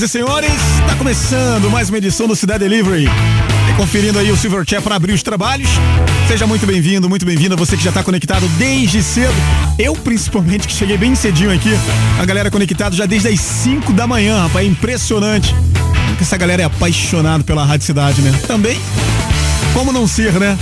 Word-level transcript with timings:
Senhoras 0.00 0.02
e 0.02 0.08
senhores, 0.08 0.80
está 0.80 0.96
começando 0.96 1.70
mais 1.70 1.90
uma 1.90 1.98
edição 1.98 2.26
do 2.26 2.34
Cidade 2.34 2.60
Delivery. 2.60 3.04
E 3.04 3.76
conferindo 3.76 4.18
aí 4.18 4.30
o 4.30 4.36
Silverchair 4.36 4.80
para 4.80 4.94
abrir 4.94 5.12
os 5.12 5.22
trabalhos. 5.22 5.68
Seja 6.26 6.46
muito 6.46 6.66
bem-vindo, 6.66 7.08
muito 7.08 7.26
bem-vinda. 7.26 7.56
Você 7.56 7.76
que 7.76 7.82
já 7.82 7.90
está 7.90 8.02
conectado 8.02 8.48
desde 8.56 9.02
cedo. 9.02 9.34
Eu, 9.78 9.94
principalmente, 9.94 10.66
que 10.66 10.72
cheguei 10.72 10.96
bem 10.96 11.14
cedinho 11.14 11.52
aqui. 11.52 11.70
A 12.18 12.24
galera 12.24 12.50
conectada 12.50 12.94
já 12.96 13.04
desde 13.04 13.28
as 13.28 13.40
5 13.40 13.92
da 13.92 14.06
manhã, 14.06 14.42
rapaz. 14.42 14.64
É 14.64 14.68
impressionante. 14.68 15.54
Essa 16.20 16.36
galera 16.36 16.62
é 16.62 16.64
apaixonada 16.64 17.44
pela 17.44 17.64
Rádio 17.64 17.86
Cidade, 17.86 18.22
né? 18.22 18.32
Também, 18.46 18.80
como 19.74 19.92
não 19.92 20.06
ser, 20.06 20.32
né? 20.34 20.56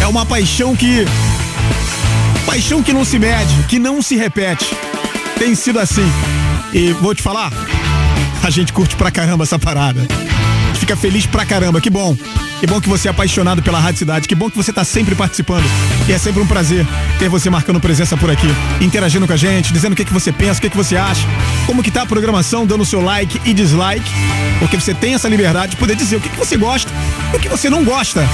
É 0.00 0.06
uma 0.06 0.24
paixão 0.24 0.76
que. 0.76 1.04
Paixão 2.44 2.82
que 2.82 2.92
não 2.92 3.04
se 3.04 3.18
mede, 3.18 3.54
que 3.68 3.78
não 3.78 4.00
se 4.00 4.16
repete. 4.16 4.66
Tem 5.38 5.54
sido 5.54 5.80
assim. 5.80 6.08
E 6.72 6.92
vou 6.92 7.14
te 7.14 7.22
falar, 7.22 7.50
a 8.46 8.50
gente 8.50 8.72
curte 8.72 8.94
pra 8.94 9.10
caramba 9.10 9.42
essa 9.42 9.58
parada. 9.58 10.06
Fica 10.74 10.96
feliz 10.96 11.26
pra 11.26 11.44
caramba, 11.44 11.80
que 11.80 11.90
bom. 11.90 12.16
Que 12.60 12.66
bom 12.66 12.80
que 12.80 12.88
você 12.88 13.08
é 13.08 13.10
apaixonado 13.10 13.60
pela 13.60 13.80
Rádio 13.80 13.98
Cidade. 13.98 14.28
Que 14.28 14.36
bom 14.36 14.48
que 14.48 14.56
você 14.56 14.70
está 14.70 14.84
sempre 14.84 15.16
participando. 15.16 15.64
E 16.08 16.12
é 16.12 16.18
sempre 16.18 16.40
um 16.40 16.46
prazer 16.46 16.86
ter 17.18 17.28
você 17.28 17.50
marcando 17.50 17.80
presença 17.80 18.16
por 18.16 18.30
aqui, 18.30 18.46
interagindo 18.80 19.26
com 19.26 19.32
a 19.32 19.36
gente, 19.36 19.72
dizendo 19.72 19.94
o 19.94 19.96
que, 19.96 20.04
que 20.04 20.12
você 20.12 20.30
pensa, 20.30 20.58
o 20.58 20.62
que, 20.62 20.70
que 20.70 20.76
você 20.76 20.96
acha, 20.96 21.26
como 21.66 21.82
que 21.82 21.90
tá 21.90 22.02
a 22.02 22.06
programação, 22.06 22.64
dando 22.64 22.84
seu 22.84 23.02
like 23.02 23.40
e 23.44 23.52
dislike. 23.52 24.08
Porque 24.60 24.78
você 24.78 24.94
tem 24.94 25.14
essa 25.14 25.28
liberdade 25.28 25.72
de 25.72 25.76
poder 25.76 25.96
dizer 25.96 26.16
o 26.16 26.20
que, 26.20 26.28
que 26.28 26.38
você 26.38 26.56
gosta 26.56 26.90
e 27.32 27.36
o 27.36 27.40
que 27.40 27.48
você 27.48 27.68
não 27.68 27.84
gosta. 27.84 28.24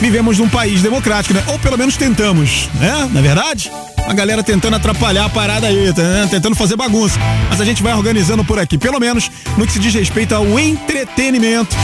Vivemos 0.00 0.38
num 0.38 0.48
país 0.48 0.80
democrático, 0.80 1.34
né? 1.34 1.44
Ou 1.48 1.58
pelo 1.58 1.76
menos 1.76 1.98
tentamos, 1.98 2.70
né? 2.74 3.10
Na 3.12 3.20
é 3.20 3.22
verdade? 3.22 3.70
A 4.06 4.12
galera 4.12 4.42
tentando 4.42 4.76
atrapalhar 4.76 5.24
a 5.24 5.28
parada 5.28 5.66
aí, 5.66 5.92
tá, 5.92 6.02
né? 6.02 6.28
tentando 6.30 6.54
fazer 6.54 6.76
bagunça. 6.76 7.18
Mas 7.48 7.60
a 7.60 7.64
gente 7.64 7.82
vai 7.82 7.94
organizando 7.94 8.44
por 8.44 8.58
aqui, 8.58 8.76
pelo 8.76 9.00
menos 9.00 9.30
no 9.56 9.66
que 9.66 9.72
se 9.72 9.78
diz 9.78 9.94
respeito 9.94 10.34
ao 10.34 10.58
entretenimento. 10.58 11.74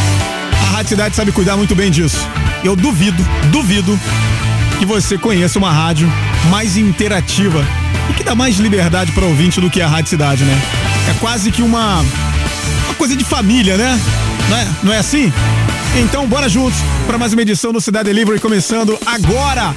A 0.63 0.77
Rádio 0.77 0.91
Cidade 0.91 1.17
sabe 1.17 1.33
cuidar 1.33 1.57
muito 1.57 1.75
bem 1.75 1.91
disso. 1.91 2.19
Eu 2.63 2.77
duvido, 2.77 3.27
duvido 3.51 3.99
que 4.79 4.85
você 4.85 5.17
conheça 5.17 5.59
uma 5.59 5.73
rádio 5.73 6.11
mais 6.51 6.77
interativa 6.77 7.65
e 8.11 8.15
que 8.15 8.25
dá 8.25 8.35
mais 8.35 8.57
liberdade 8.57 9.13
para 9.13 9.25
ouvinte 9.25 9.61
do 9.61 9.71
que 9.71 9.81
a 9.81 9.89
Rádio 9.89 10.11
Cidade, 10.11 10.45
né? 10.45 10.63
É 11.11 11.15
quase 11.21 11.51
que 11.51 11.63
uma, 11.63 12.01
uma 12.85 12.95
coisa 12.97 13.17
de 13.17 13.25
família, 13.25 13.77
né? 13.77 14.01
Não 14.49 14.57
é, 14.57 14.69
não 14.83 14.93
é 14.93 14.99
assim? 14.99 15.33
Então, 15.97 16.27
bora 16.27 16.49
juntos 16.49 16.79
para 17.07 17.19
mais 17.19 17.33
uma 17.33 17.43
edição 17.43 17.73
do 17.73 17.81
Cidade 17.81 18.05
Delivery 18.07 18.39
começando 18.39 18.97
agora 19.05 19.75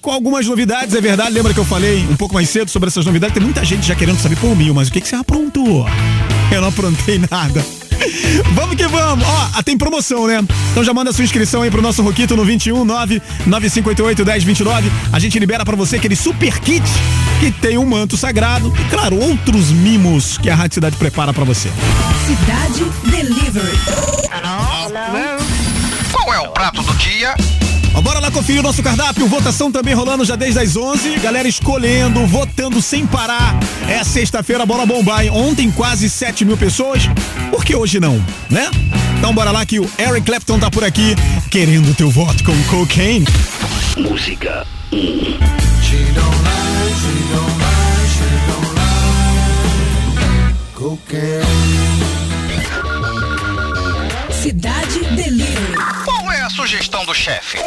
com 0.00 0.10
algumas 0.10 0.46
novidades, 0.46 0.94
é 0.94 1.00
verdade. 1.00 1.32
Lembra 1.32 1.54
que 1.54 1.60
eu 1.60 1.64
falei 1.64 2.06
um 2.08 2.16
pouco 2.16 2.34
mais 2.34 2.48
cedo 2.48 2.70
sobre 2.70 2.88
essas 2.88 3.04
novidades? 3.04 3.34
Tem 3.34 3.42
muita 3.42 3.64
gente 3.64 3.86
já 3.86 3.94
querendo 3.94 4.20
saber, 4.20 4.36
pô, 4.36 4.54
Mil, 4.54 4.74
mas 4.74 4.88
o 4.88 4.92
que, 4.92 5.00
que 5.00 5.08
você 5.08 5.16
aprontou? 5.16 5.86
Eu 6.52 6.60
não 6.60 6.68
aprontei 6.68 7.18
nada. 7.30 7.64
Vamos 8.54 8.76
que 8.76 8.86
vamos! 8.86 9.26
Ó, 9.26 9.62
tem 9.62 9.76
promoção, 9.76 10.26
né? 10.26 10.40
Então 10.70 10.84
já 10.84 10.94
manda 10.94 11.12
sua 11.12 11.24
inscrição 11.24 11.62
aí 11.62 11.70
pro 11.70 11.82
nosso 11.82 12.02
Roquito 12.02 12.36
no 12.36 12.44
21 12.44 12.84
99588 12.84 14.24
1029. 14.24 14.92
A 15.12 15.18
gente 15.18 15.38
libera 15.38 15.64
para 15.64 15.74
você 15.74 15.96
aquele 15.96 16.14
super 16.14 16.60
kit 16.60 16.84
que 17.40 17.50
tem 17.50 17.76
um 17.76 17.86
manto 17.86 18.16
sagrado 18.16 18.72
e, 18.78 18.90
claro, 18.90 19.18
outros 19.18 19.70
mimos 19.70 20.38
que 20.38 20.48
a 20.48 20.54
Rádio 20.54 20.74
Cidade 20.74 20.96
prepara 20.96 21.32
para 21.32 21.44
você. 21.44 21.70
Cidade 22.26 22.84
Delivery. 23.10 23.78
Qual 26.12 26.34
é 26.34 26.40
o 26.40 26.48
prato 26.48 26.82
do 26.82 26.94
dia? 26.96 27.34
bora 28.02 28.20
lá 28.20 28.30
conferir 28.30 28.60
o 28.60 28.62
nosso 28.62 28.82
cardápio. 28.82 29.26
Votação 29.26 29.70
também 29.70 29.94
rolando 29.94 30.24
já 30.24 30.36
desde 30.36 30.60
as 30.60 30.76
11. 30.76 31.18
Galera 31.18 31.48
escolhendo, 31.48 32.26
votando 32.26 32.80
sem 32.80 33.06
parar. 33.06 33.58
É 33.88 34.02
sexta-feira, 34.02 34.64
bola 34.64 34.86
bombar. 34.86 35.24
Hein? 35.24 35.30
Ontem 35.30 35.70
quase 35.70 36.08
7 36.08 36.44
mil 36.44 36.56
pessoas. 36.56 37.02
Por 37.50 37.64
que 37.64 37.74
hoje 37.74 38.00
não, 38.00 38.24
né? 38.48 38.70
Então 39.18 39.34
bora 39.34 39.50
lá 39.50 39.66
que 39.66 39.80
o 39.80 39.90
Eric 39.98 40.22
Clapton 40.22 40.58
tá 40.58 40.70
por 40.70 40.84
aqui 40.84 41.14
querendo 41.50 41.94
teu 41.94 42.10
voto 42.10 42.42
com 42.44 42.62
cocaine. 42.64 43.26
Música 43.96 44.66
1. 44.92 46.27
Sugestão 56.98 57.04
do 57.04 57.14
chefe? 57.14 57.58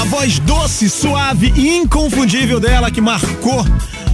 A 0.00 0.04
voz 0.04 0.38
doce, 0.38 0.88
suave 0.88 1.52
e 1.56 1.76
inconfundível 1.76 2.60
dela 2.60 2.90
que 2.90 3.00
marcou 3.00 3.64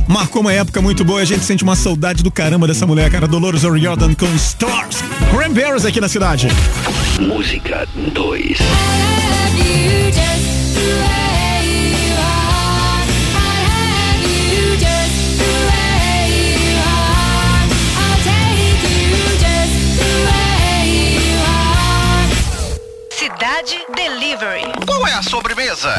marcou 0.08 0.41
uma 0.41 0.53
época 0.53 0.81
muito 0.81 1.05
boa. 1.05 1.20
A 1.20 1.25
gente 1.25 1.44
sente 1.44 1.64
uma 1.64 1.76
saudade 1.76 2.23
do 2.23 2.31
caramba 2.31 2.67
dessa 2.67 2.87
mulher, 2.87 3.11
cara. 3.11 3.26
Dolores 3.26 3.64
O'Riordan 3.64 4.14
com 4.14 4.32
Stars. 4.37 5.03
Cranberries 5.31 5.85
aqui 5.85 6.00
na 6.00 6.08
cidade. 6.08 6.49
Música 7.20 7.87
2. 8.12 8.58
Delivery. 24.36 24.64
Qual 24.86 25.06
é 25.06 25.14
a 25.14 25.22
sobremesa? 25.22 25.94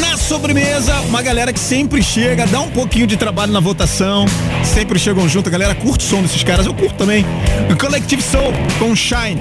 Na 0.00 0.16
sobremesa, 0.16 0.94
uma 1.00 1.20
galera 1.20 1.52
que 1.52 1.58
sempre 1.58 2.00
chega, 2.00 2.46
dá 2.46 2.60
um 2.60 2.70
pouquinho 2.70 3.06
de 3.06 3.16
trabalho 3.16 3.52
na 3.52 3.58
votação, 3.58 4.24
sempre 4.62 4.98
chegam 4.98 5.28
junto. 5.28 5.48
A 5.48 5.52
galera 5.52 5.74
curte 5.74 6.04
o 6.04 6.08
som 6.08 6.22
desses 6.22 6.44
caras, 6.44 6.66
eu 6.66 6.74
curto 6.74 6.94
também. 6.94 7.24
O 7.70 7.76
Collective 7.76 8.22
Soul 8.22 8.52
com 8.78 8.94
Shine. 8.94 9.40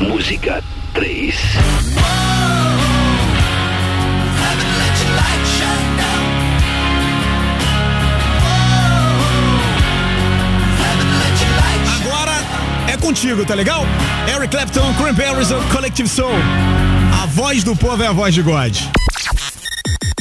Música 0.00 0.62
3. 0.92 1.34
Agora 12.02 12.34
é 12.88 12.96
contigo, 12.98 13.46
tá 13.46 13.54
legal? 13.54 13.86
Eric 14.28 14.48
Clapton, 14.48 14.92
Cranberries, 14.94 15.50
o 15.50 15.60
Collective 15.72 16.08
Soul. 16.08 16.34
A 17.20 17.26
voz 17.26 17.64
do 17.64 17.74
povo 17.74 18.00
é 18.00 18.06
a 18.06 18.12
voz 18.12 18.32
de 18.32 18.42
God. 18.42 18.76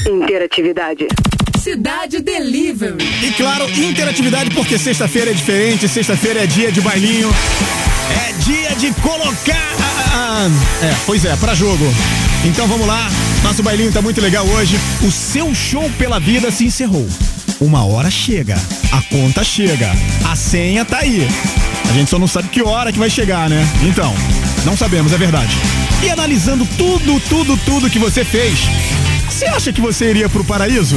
Interatividade. 0.07 1.07
Cidade 1.61 2.19
Delivery. 2.21 2.97
E 3.21 3.31
claro, 3.33 3.69
interatividade 3.69 4.49
porque 4.49 4.79
sexta-feira 4.79 5.29
é 5.29 5.33
diferente, 5.35 5.87
sexta-feira 5.87 6.43
é 6.43 6.47
dia 6.47 6.71
de 6.71 6.81
bailinho, 6.81 7.29
é 8.09 8.33
dia 8.41 8.75
de 8.77 8.91
colocar. 9.01 9.75
ah, 9.79 10.11
ah, 10.11 10.49
ah. 10.49 10.85
é, 10.85 10.95
pois 11.05 11.23
é, 11.23 11.35
pra 11.35 11.53
jogo. 11.53 11.85
Então 12.43 12.65
vamos 12.65 12.87
lá, 12.87 13.07
nosso 13.43 13.61
bailinho 13.61 13.91
tá 13.91 14.01
muito 14.01 14.19
legal 14.19 14.47
hoje. 14.47 14.75
O 15.03 15.11
seu 15.11 15.53
show 15.53 15.87
pela 15.99 16.19
vida 16.19 16.49
se 16.49 16.65
encerrou. 16.65 17.07
Uma 17.61 17.85
hora 17.85 18.09
chega, 18.09 18.55
a 18.91 19.01
conta 19.03 19.43
chega, 19.43 19.91
a 20.27 20.35
senha 20.35 20.83
tá 20.83 20.97
aí. 20.99 21.27
A 21.89 21.93
gente 21.93 22.09
só 22.09 22.17
não 22.17 22.27
sabe 22.27 22.49
que 22.49 22.63
hora 22.63 22.91
que 22.91 22.97
vai 22.97 23.09
chegar, 23.09 23.47
né? 23.49 23.63
Então, 23.83 24.11
não 24.65 24.75
sabemos, 24.75 25.13
é 25.13 25.17
verdade. 25.17 25.55
E 26.03 26.09
analisando 26.09 26.65
tudo, 26.77 27.19
tudo, 27.21 27.57
tudo 27.57 27.89
que 27.89 27.99
você 27.99 28.23
fez, 28.23 28.59
você 29.29 29.45
acha 29.45 29.73
que 29.73 29.81
você 29.81 30.09
iria 30.09 30.29
pro 30.29 30.43
paraíso? 30.43 30.95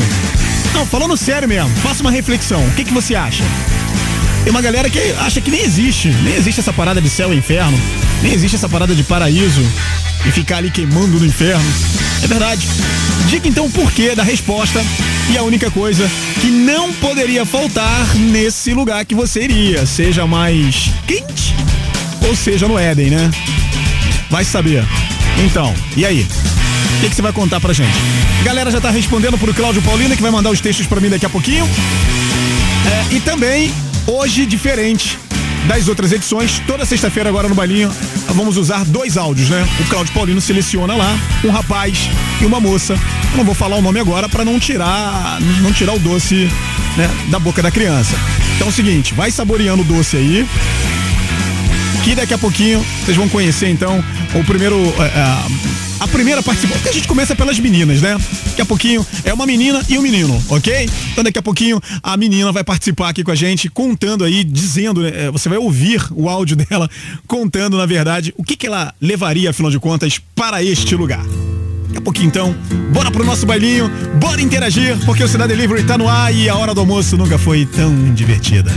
Não, 0.75 0.87
falando 0.87 1.17
sério 1.17 1.49
mesmo, 1.49 1.70
faça 1.76 2.02
uma 2.02 2.11
reflexão. 2.11 2.64
O 2.67 2.73
que, 2.73 2.85
que 2.85 2.93
você 2.93 3.14
acha? 3.14 3.43
Tem 4.44 4.50
uma 4.50 4.62
galera 4.62 4.88
que 4.88 4.99
acha 5.19 5.41
que 5.41 5.50
nem 5.50 5.62
existe. 5.62 6.08
Nem 6.23 6.35
existe 6.35 6.61
essa 6.61 6.73
parada 6.73 7.00
de 7.00 7.08
céu 7.08 7.32
e 7.32 7.37
inferno. 7.37 7.79
Nem 8.23 8.32
existe 8.32 8.56
essa 8.56 8.69
parada 8.69 8.94
de 8.94 9.02
paraíso 9.02 9.62
e 10.26 10.31
ficar 10.31 10.58
ali 10.58 10.70
queimando 10.70 11.19
no 11.19 11.26
inferno. 11.26 11.64
É 12.23 12.26
verdade. 12.26 12.69
Diga 13.29 13.49
então 13.49 13.67
o 13.67 13.70
porquê 13.70 14.14
da 14.14 14.23
resposta 14.23 14.85
e 15.31 15.37
a 15.37 15.43
única 15.43 15.70
coisa 15.70 16.11
que 16.41 16.49
não 16.49 16.93
poderia 16.94 17.44
faltar 17.44 18.14
nesse 18.17 18.73
lugar 18.73 19.05
que 19.05 19.14
você 19.14 19.43
iria. 19.43 19.87
Seja 19.87 20.26
mais 20.26 20.91
quente 21.06 21.55
ou 22.26 22.35
seja 22.35 22.69
no 22.69 22.79
Éden, 22.79 23.11
né? 23.11 23.31
Vai 24.30 24.44
saber. 24.44 24.84
Então, 25.44 25.74
e 25.96 26.06
aí? 26.06 26.26
O 26.98 27.08
que, 27.08 27.14
você 27.14 27.22
vai 27.22 27.32
contar 27.32 27.60
pra 27.60 27.72
gente? 27.72 27.98
A 28.40 28.44
galera 28.44 28.70
já 28.70 28.80
tá 28.80 28.90
respondendo 28.90 29.36
pro 29.36 29.52
Cláudio 29.52 29.82
Paulina, 29.82 30.14
que 30.14 30.22
vai 30.22 30.30
mandar 30.30 30.50
os 30.50 30.60
textos 30.60 30.86
pra 30.86 31.00
mim 31.00 31.10
daqui 31.10 31.26
a 31.26 31.30
pouquinho. 31.30 31.68
É, 32.86 33.14
e 33.14 33.20
também, 33.20 33.72
hoje, 34.06 34.46
diferente 34.46 35.18
das 35.66 35.88
outras 35.88 36.12
edições, 36.12 36.60
toda 36.66 36.84
sexta-feira 36.84 37.28
agora 37.28 37.48
no 37.48 37.54
Bailinho, 37.54 37.90
vamos 38.28 38.56
usar 38.56 38.84
dois 38.84 39.16
áudios, 39.16 39.50
né? 39.50 39.66
O 39.80 39.84
Cláudio 39.84 40.12
Paulino 40.14 40.40
seleciona 40.40 40.94
lá 40.94 41.18
um 41.44 41.50
rapaz 41.50 42.08
e 42.40 42.46
uma 42.46 42.60
moça. 42.60 42.98
Eu 43.32 43.36
não 43.36 43.44
vou 43.44 43.54
falar 43.54 43.76
o 43.76 43.82
nome 43.82 44.00
agora 44.00 44.28
para 44.28 44.44
não 44.44 44.58
tirar, 44.58 45.38
não 45.60 45.72
tirar 45.72 45.94
o 45.94 45.99
doce, 45.99 46.49
né, 46.96 47.10
da 47.28 47.38
boca 47.38 47.62
da 47.62 47.70
criança. 47.70 48.16
Então 48.56 48.68
é 48.68 48.70
o 48.70 48.72
seguinte, 48.72 49.14
vai 49.14 49.30
saboreando 49.30 49.82
o 49.82 49.84
doce 49.84 50.16
aí, 50.16 50.46
que 52.02 52.14
daqui 52.14 52.35
a 52.35 52.38
pouquinho 52.38 52.85
vocês 53.04 53.16
vão 53.16 53.28
conhecer 53.28 53.69
então 53.69 54.02
o 54.35 54.45
primeiro 54.45 54.76
é, 54.99 55.04
é, 55.04 55.80
a 56.00 56.09
primeira 56.09 56.42
participação, 56.42 56.90
a 56.90 56.95
gente 56.95 57.07
começa 57.07 57.37
pelas 57.37 57.59
meninas, 57.59 58.00
né? 58.00 58.16
Daqui 58.47 58.62
a 58.62 58.64
pouquinho 58.64 59.07
é 59.23 59.35
uma 59.35 59.45
menina 59.45 59.85
e 59.87 59.99
um 59.99 60.02
menino, 60.02 60.42
ok? 60.49 60.88
Então 61.12 61.23
daqui 61.23 61.38
a 61.38 61.42
pouquinho 61.42 61.78
a 62.02 62.16
menina 62.16 62.50
vai 62.50 62.64
participar 62.64 63.11
aqui 63.11 63.23
com 63.23 63.30
a 63.30 63.35
gente, 63.35 63.69
contando 63.69 64.25
aí, 64.25 64.42
dizendo, 64.42 65.02
né, 65.02 65.12
é, 65.14 65.30
você 65.30 65.49
vai 65.50 65.59
ouvir 65.59 66.02
o 66.12 66.28
áudio 66.28 66.57
dela 66.57 66.88
contando, 67.26 67.76
na 67.76 67.85
verdade, 67.85 68.33
o 68.38 68.42
que, 68.42 68.57
que 68.57 68.66
ela 68.66 68.95
levaria, 68.99 69.50
afinal 69.50 69.71
de 69.71 69.78
contas, 69.78 70.19
para 70.35 70.64
este 70.64 70.97
lugar. 70.97 71.23
Daqui 71.88 71.99
a 71.99 72.00
pouquinho 72.00 72.28
então, 72.28 72.57
bora 72.92 73.11
pro 73.11 73.25
nosso 73.25 73.45
bailinho, 73.45 73.90
bora 74.19 74.40
interagir, 74.40 74.97
porque 75.04 75.23
o 75.23 75.28
Cidade 75.28 75.54
Delivery 75.54 75.85
tá 75.85 75.99
no 75.99 76.09
ar 76.09 76.35
e 76.35 76.49
a 76.49 76.57
hora 76.57 76.73
do 76.73 76.80
almoço 76.80 77.19
nunca 77.19 77.37
foi 77.37 77.66
tão 77.66 78.14
divertida. 78.14 78.73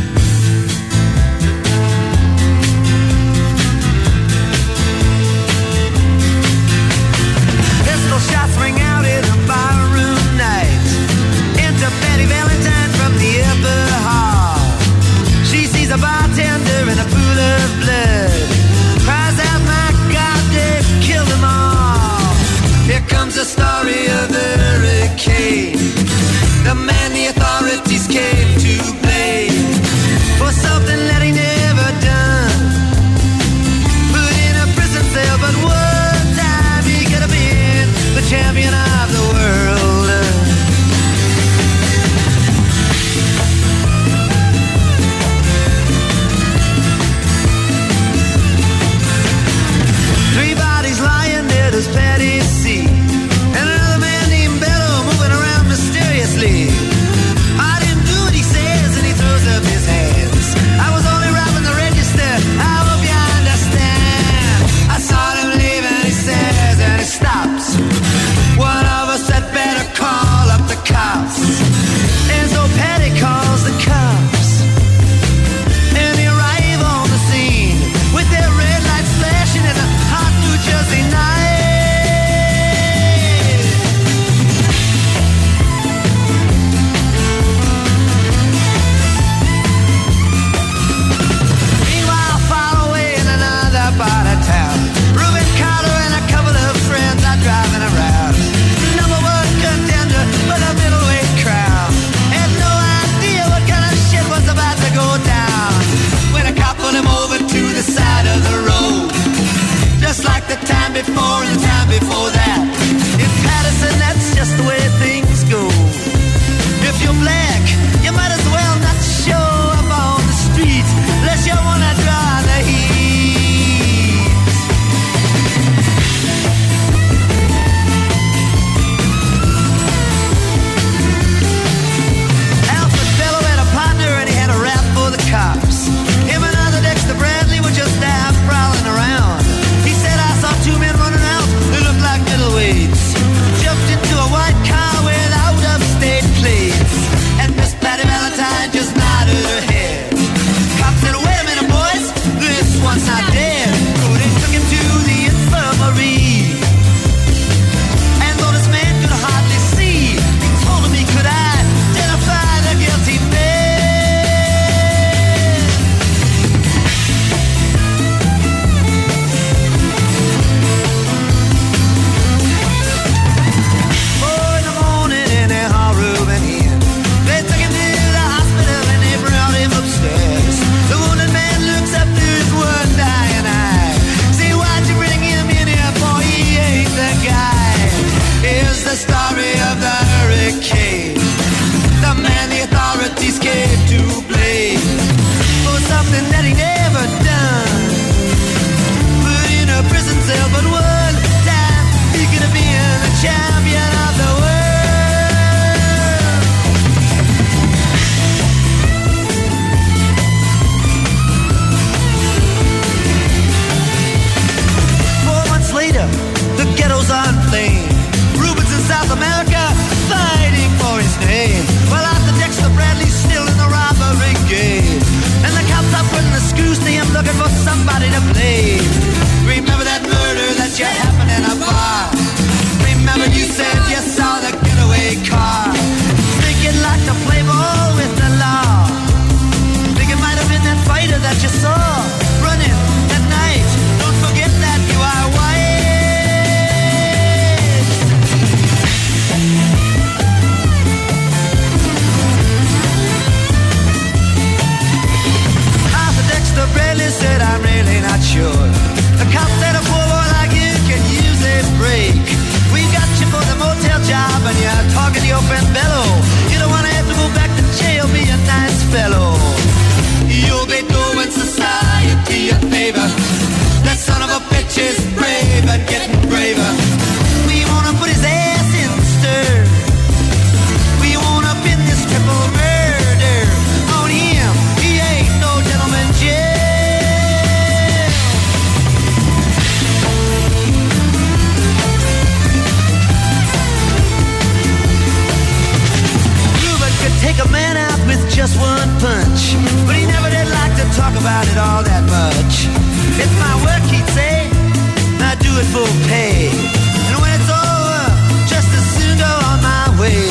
Do 305.83 305.89
pay, 306.07 306.47
and 306.47 307.19
when 307.21 307.31
it's 307.35 307.49
over, 307.49 308.03
just 308.47 308.69
as 308.71 308.85
soon 308.95 309.17
go 309.17 309.31
on 309.49 309.61
my 309.61 309.85
way 309.99 310.29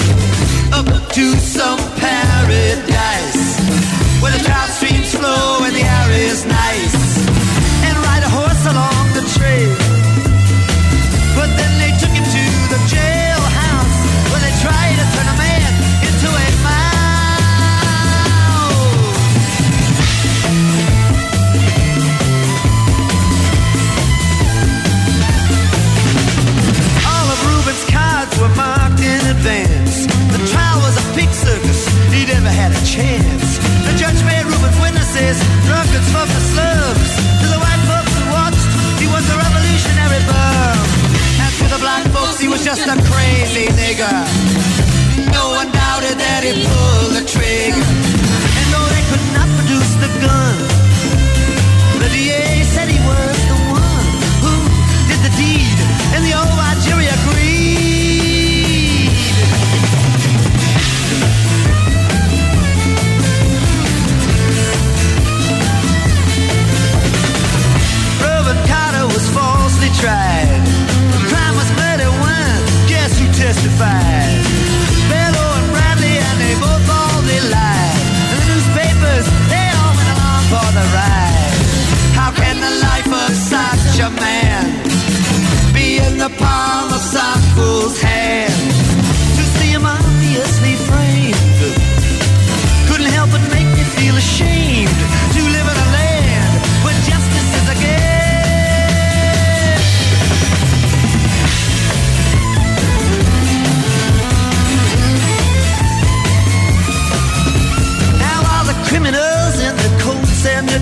up 0.72 0.86
to 1.12 1.36
some 1.36 1.71
crazy 44.02 44.32
nigger. 44.32 45.32
No 45.32 45.50
one 45.50 45.70
doubted 45.72 46.18
that 46.18 46.42
he 46.44 46.52
pulled 46.66 47.12
the 47.18 47.24
trigger. 47.26 47.86
And 48.58 48.66
though 48.72 48.88
they 48.94 49.04
could 49.10 49.26
not 49.36 49.48
produce 49.58 49.92
the 50.02 50.10
gun, 50.20 50.54
the 52.00 52.08
DA 52.10 52.62
said 52.64 52.88
he 52.88 52.98
was 53.06 53.36
the 53.50 53.58
one 53.70 54.06
who 54.42 54.54
did 55.08 55.20
the 55.26 55.32
deed, 55.38 55.78
and 56.14 56.24
the 56.26 56.34
old 56.34 56.50
jury 56.82 57.06
agreed. 57.06 57.60
Reuben 68.22 68.58
Carter 68.66 69.06
was 69.06 69.24
falsely 69.30 69.90
tried. 70.00 70.51
Bello 75.08 75.46
and 75.58 75.68
Bradley, 75.70 76.18
and 76.18 76.36
they 76.42 76.54
both 76.58 76.82
they 77.30 77.40
lied. 77.46 78.02
And 78.32 78.38
the 78.42 78.46
newspapers, 78.50 79.26
they 79.52 79.66
all 79.78 79.94
went 79.94 80.10
along 80.18 80.42
for 80.50 80.68
the 80.78 80.86
ride. 80.90 81.54
How 82.18 82.30
can 82.32 82.58
the 82.58 82.72
life 82.82 83.06
of 83.06 83.30
such 83.30 84.00
a 84.02 84.10
man 84.18 84.66
be 85.72 85.98
in 85.98 86.18
the 86.18 86.30
palm 86.42 86.92
of 86.92 87.00
some 87.00 87.40
fool's 87.54 88.00
hand? 88.00 88.52
To 89.38 89.42
see 89.56 89.70
him 89.70 89.86
obviously 89.86 90.74
framed 90.88 91.42
couldn't 92.88 93.12
help 93.12 93.30
but 93.30 93.42
make 93.52 93.68
me 93.78 93.84
feel 93.94 94.16
ashamed 94.16 94.51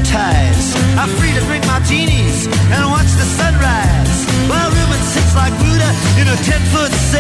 ties 0.05 0.75
are 0.97 1.09
free 1.19 1.33
to 1.33 1.41
drink 1.47 1.67
martinis 1.67 2.47
and 2.47 2.83
watch 2.91 3.11
the 3.21 3.27
sunrise. 3.39 4.19
While 4.49 4.71
Reuben 4.71 5.03
sits 5.05 5.35
like 5.35 5.53
Buddha 5.59 5.91
in 6.21 6.27
a 6.29 6.37
ten-foot 6.43 6.93
cell, 6.93 7.20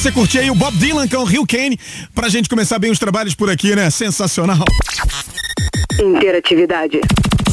você 0.00 0.10
curtir 0.10 0.38
aí 0.38 0.50
o 0.50 0.54
Bob 0.54 0.74
Dylan 0.78 1.06
com 1.06 1.18
o 1.18 1.24
Rio 1.24 1.46
Kane. 1.46 1.78
Pra 2.14 2.30
gente 2.30 2.48
começar 2.48 2.78
bem 2.78 2.90
os 2.90 2.98
trabalhos 2.98 3.34
por 3.34 3.50
aqui, 3.50 3.76
né? 3.76 3.90
Sensacional. 3.90 4.64
Interatividade. 6.00 7.00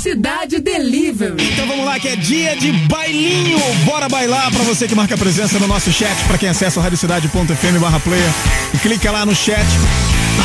Cidade 0.02 0.60
Delivery. 0.60 1.44
Então 1.52 1.68
vamos 1.68 1.84
lá, 1.84 2.00
que 2.00 2.08
é 2.08 2.16
dia 2.16 2.56
de 2.56 2.72
bailinho. 2.72 3.60
Bora 3.84 4.08
bailar 4.08 4.50
pra 4.50 4.64
você 4.64 4.88
que 4.88 4.96
marca 4.96 5.18
presença 5.18 5.60
no 5.60 5.68
nosso 5.68 5.92
chat, 5.92 6.16
pra 6.26 6.38
quem 6.38 6.48
acessa 6.48 6.80
o 6.80 6.84
radiocidade.fm 6.84 7.80
barra 7.82 8.00
player. 8.00 8.32
E 8.74 8.78
clica 8.78 9.12
lá 9.12 9.26
no 9.26 9.36
chat, 9.36 9.68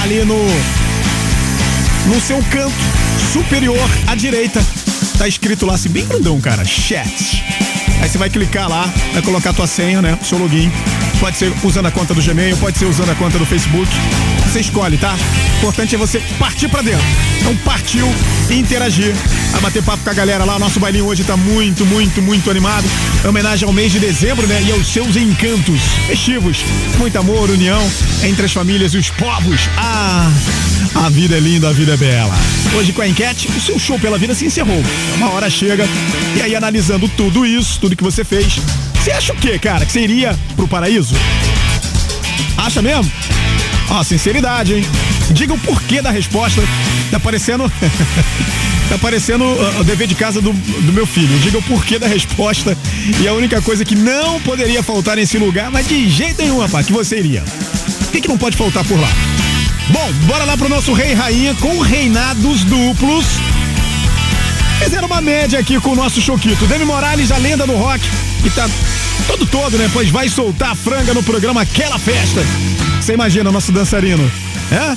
ali 0.02 0.24
no 0.24 0.38
no 2.06 2.20
seu 2.20 2.42
canto 2.50 2.74
superior 3.32 3.78
à 4.08 4.16
direita. 4.16 4.60
Tá 5.16 5.28
escrito 5.28 5.66
lá 5.66 5.74
assim, 5.74 5.88
bem 5.88 6.04
grandão, 6.04 6.40
cara, 6.40 6.64
chat. 6.64 7.71
Aí 8.02 8.08
você 8.08 8.18
vai 8.18 8.28
clicar 8.28 8.68
lá, 8.68 8.92
vai 9.12 9.22
colocar 9.22 9.50
a 9.50 9.52
tua 9.52 9.66
senha, 9.66 10.02
né? 10.02 10.18
Seu 10.22 10.36
login. 10.36 10.70
Pode 11.20 11.36
ser 11.36 11.52
usando 11.62 11.86
a 11.86 11.90
conta 11.92 12.12
do 12.12 12.20
Gmail, 12.20 12.56
pode 12.56 12.76
ser 12.76 12.86
usando 12.86 13.10
a 13.10 13.14
conta 13.14 13.38
do 13.38 13.46
Facebook. 13.46 13.88
Você 14.44 14.58
escolhe, 14.58 14.98
tá? 14.98 15.14
O 15.14 15.58
importante 15.58 15.94
é 15.94 15.98
você 15.98 16.20
partir 16.36 16.68
pra 16.68 16.82
dentro. 16.82 17.06
Então 17.38 17.56
partiu 17.58 18.12
e 18.50 18.58
interagir. 18.58 19.14
Vai 19.52 19.60
bater 19.60 19.84
papo 19.84 20.02
com 20.02 20.10
a 20.10 20.14
galera 20.14 20.44
lá. 20.44 20.58
Nosso 20.58 20.80
bailinho 20.80 21.06
hoje 21.06 21.22
tá 21.22 21.36
muito, 21.36 21.86
muito, 21.86 22.20
muito 22.20 22.50
animado. 22.50 22.84
Em 23.24 23.28
homenagem 23.28 23.66
ao 23.66 23.72
mês 23.72 23.92
de 23.92 24.00
dezembro, 24.00 24.48
né? 24.48 24.60
E 24.66 24.72
aos 24.72 24.88
seus 24.88 25.14
encantos 25.14 25.80
festivos. 26.08 26.58
Muito 26.98 27.16
amor, 27.16 27.50
união 27.50 27.80
entre 28.24 28.46
as 28.46 28.52
famílias 28.52 28.92
e 28.94 28.98
os 28.98 29.10
povos. 29.10 29.60
Ah, 29.76 30.28
a 30.94 31.08
vida 31.08 31.36
é 31.36 31.40
linda, 31.40 31.68
a 31.68 31.72
vida 31.72 31.94
é 31.94 31.96
bela. 31.96 32.34
Hoje 32.76 32.92
com 32.92 33.02
a 33.02 33.08
enquete, 33.08 33.48
o 33.48 33.60
seu 33.60 33.78
show 33.78 33.98
pela 33.98 34.18
vida 34.18 34.34
se 34.34 34.46
encerrou. 34.46 34.82
Uma 35.16 35.30
hora 35.30 35.50
chega 35.50 35.86
e 36.36 36.42
aí 36.42 36.54
analisando 36.54 37.08
tudo 37.08 37.44
isso, 37.46 37.78
tudo 37.80 37.96
que 37.96 38.04
você 38.04 38.24
fez, 38.24 38.58
você 38.94 39.10
acha 39.12 39.32
o 39.32 39.36
quê, 39.36 39.58
cara? 39.58 39.84
Que 39.84 39.92
você 39.92 40.00
iria 40.00 40.38
pro 40.56 40.68
paraíso? 40.68 41.14
Acha 42.56 42.80
mesmo? 42.80 43.10
Ó, 43.90 44.02
sinceridade, 44.02 44.74
hein? 44.74 44.86
Diga 45.32 45.54
o 45.54 45.58
porquê 45.58 46.02
da 46.02 46.10
resposta 46.10 46.62
Tá 47.12 47.20
parecendo. 47.20 47.70
tá 48.88 48.96
parecendo 48.96 49.44
uh, 49.44 49.80
o 49.80 49.84
dever 49.84 50.08
de 50.08 50.14
casa 50.14 50.40
do, 50.40 50.50
do 50.50 50.92
meu 50.94 51.06
filho. 51.06 51.38
Diga 51.40 51.58
o 51.58 51.62
porquê 51.62 51.98
da 51.98 52.06
resposta. 52.06 52.76
E 53.20 53.28
a 53.28 53.34
única 53.34 53.60
coisa 53.60 53.84
que 53.84 53.94
não 53.94 54.40
poderia 54.40 54.82
faltar 54.82 55.16
nesse 55.16 55.36
lugar, 55.36 55.70
mas 55.70 55.86
de 55.86 56.08
jeito 56.08 56.40
nenhum, 56.40 56.58
rapaz, 56.58 56.86
que 56.86 56.92
você 56.92 57.18
iria. 57.18 57.44
O 58.00 58.10
que, 58.10 58.22
que 58.22 58.28
não 58.28 58.38
pode 58.38 58.56
faltar 58.56 58.82
por 58.84 58.98
lá? 58.98 59.08
Bom, 59.90 60.12
bora 60.26 60.44
lá 60.44 60.56
pro 60.56 60.68
nosso 60.68 60.92
rei 60.92 61.12
e 61.12 61.14
rainha 61.14 61.54
com 61.54 61.80
reinados 61.80 62.64
duplos. 62.64 63.26
Fizeram 64.82 65.06
uma 65.06 65.20
média 65.20 65.58
aqui 65.58 65.80
com 65.80 65.90
o 65.90 65.96
nosso 65.96 66.20
Choquito. 66.20 66.66
Demi 66.66 66.84
Morales, 66.84 67.30
a 67.30 67.36
lenda 67.36 67.66
do 67.66 67.76
rock, 67.76 68.04
que 68.42 68.50
tá 68.50 68.68
todo 69.26 69.46
todo, 69.46 69.78
né? 69.78 69.88
Pois 69.92 70.08
vai 70.10 70.28
soltar 70.28 70.70
a 70.70 70.74
franga 70.74 71.14
no 71.14 71.22
programa 71.22 71.62
Aquela 71.62 71.98
Festa. 71.98 72.40
Você 73.00 73.14
imagina 73.14 73.50
o 73.50 73.52
nosso 73.52 73.72
dançarino, 73.72 74.30
é? 74.70 74.96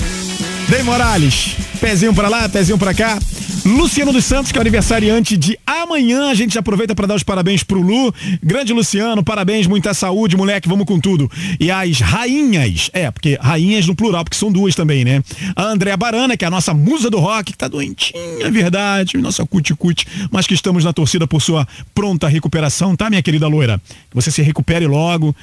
Demi 0.69 0.83
Morales, 0.83 1.55
pezinho 1.79 2.13
pra 2.13 2.27
lá, 2.27 2.47
pezinho 2.49 2.77
pra 2.77 2.93
cá. 2.93 3.19
Luciano 3.65 4.13
dos 4.13 4.25
Santos, 4.25 4.51
que 4.51 4.60
é 4.60 4.62
aniversariante 4.62 5.36
de 5.36 5.58
amanhã. 5.65 6.30
A 6.30 6.36
gente 6.36 6.56
aproveita 6.56 6.93
para 6.93 7.08
dar 7.08 7.15
os 7.15 7.23
parabéns 7.23 7.63
pro 7.63 7.82
Lu. 7.82 8.13
Grande 8.43 8.71
Luciano, 8.71 9.23
parabéns, 9.23 9.65
muita 9.65 9.91
saúde, 9.91 10.38
moleque, 10.38 10.69
vamos 10.69 10.86
com 10.86 10.99
tudo. 10.99 11.30
E 11.60 11.71
as 11.71 11.99
rainhas, 11.99 12.91
é, 12.93 13.10
porque 13.10 13.39
rainhas 13.41 13.88
no 13.88 13.95
plural, 13.95 14.23
porque 14.23 14.38
são 14.38 14.51
duas 14.51 14.75
também, 14.75 15.04
né? 15.04 15.23
A 15.56 15.63
Andréa 15.63 15.97
Barana, 15.97 16.38
que 16.38 16.45
é 16.45 16.47
a 16.47 16.51
nossa 16.51 16.75
musa 16.75 17.10
do 17.10 17.17
rock, 17.17 17.54
que 17.54 17.58
tá 17.58 17.67
doentinha, 17.67 18.45
é 18.45 18.51
verdade, 18.51 19.17
nossa 19.17 19.43
cuti-cuti, 19.47 20.06
mas 20.30 20.45
que 20.45 20.54
estamos 20.54 20.84
na 20.86 20.93
torcida 20.93 21.25
por 21.25 21.41
sua 21.41 21.67
pronta 21.95 22.28
recuperação, 22.28 22.95
tá, 22.95 23.10
minha 23.10 23.23
querida 23.23 23.47
loira? 23.47 23.82
Que 24.12 24.15
você 24.15 24.30
se 24.30 24.43
recupere 24.43 24.86
logo. 24.86 25.36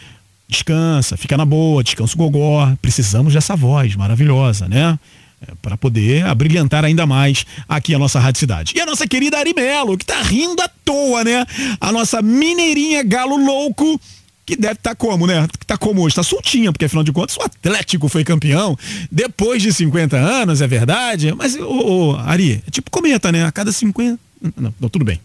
Descansa, 0.49 1.17
fica 1.17 1.37
na 1.37 1.45
boa, 1.47 1.83
descansa 1.83 2.15
o 2.15 2.19
gogó. 2.19 2.73
Precisamos 2.81 3.33
dessa 3.33 3.57
voz 3.57 3.97
maravilhosa, 3.97 4.69
né? 4.69 4.97
Para 5.61 5.77
poder 5.77 6.25
abrilhantar 6.27 6.85
ainda 6.85 7.07
mais 7.07 7.45
aqui 7.69 7.95
a 7.95 7.99
nossa 7.99 8.19
Rádio 8.19 8.41
Cidade. 8.41 8.73
E 8.77 8.81
a 8.81 8.87
nossa 8.87 9.07
querida 9.07 9.39
Arimelo, 9.39 9.97
que 9.97 10.05
tá 10.05 10.21
rindo 10.23 10.63
à 10.63 10.69
toa, 10.85 11.25
né? 11.25 11.47
A 11.81 11.93
nossa 11.93 12.23
mineirinha 12.23 13.03
galo 13.03 13.37
louco, 13.37 14.01
que 14.45 14.57
deve 14.57 14.75
estar 14.75 14.91
tá 14.91 14.97
como, 14.97 15.27
né? 15.27 15.47
Tá 15.67 15.77
como 15.77 16.03
hoje, 16.03 16.15
tá 16.15 16.23
soltinha, 16.23 16.73
porque 16.73 16.85
afinal 16.85 17.05
de 17.05 17.13
contas 17.13 17.37
o 17.37 17.43
Atlético 17.43 18.09
foi 18.09 18.25
campeão 18.25 18.77
depois 19.11 19.63
de 19.63 19.73
50 19.73 20.17
anos, 20.17 20.61
é 20.61 20.67
verdade. 20.67 21.33
Mas, 21.37 21.57
ô, 21.57 22.11
ô 22.13 22.17
Ari, 22.17 22.63
é 22.67 22.71
tipo 22.71 22.91
cometa, 22.91 23.31
né? 23.31 23.45
A 23.45 23.53
cada 23.53 23.73
50. 23.73 24.19
Não, 24.57 24.75
não, 24.81 24.89
tudo 24.89 25.05
bem. 25.05 25.21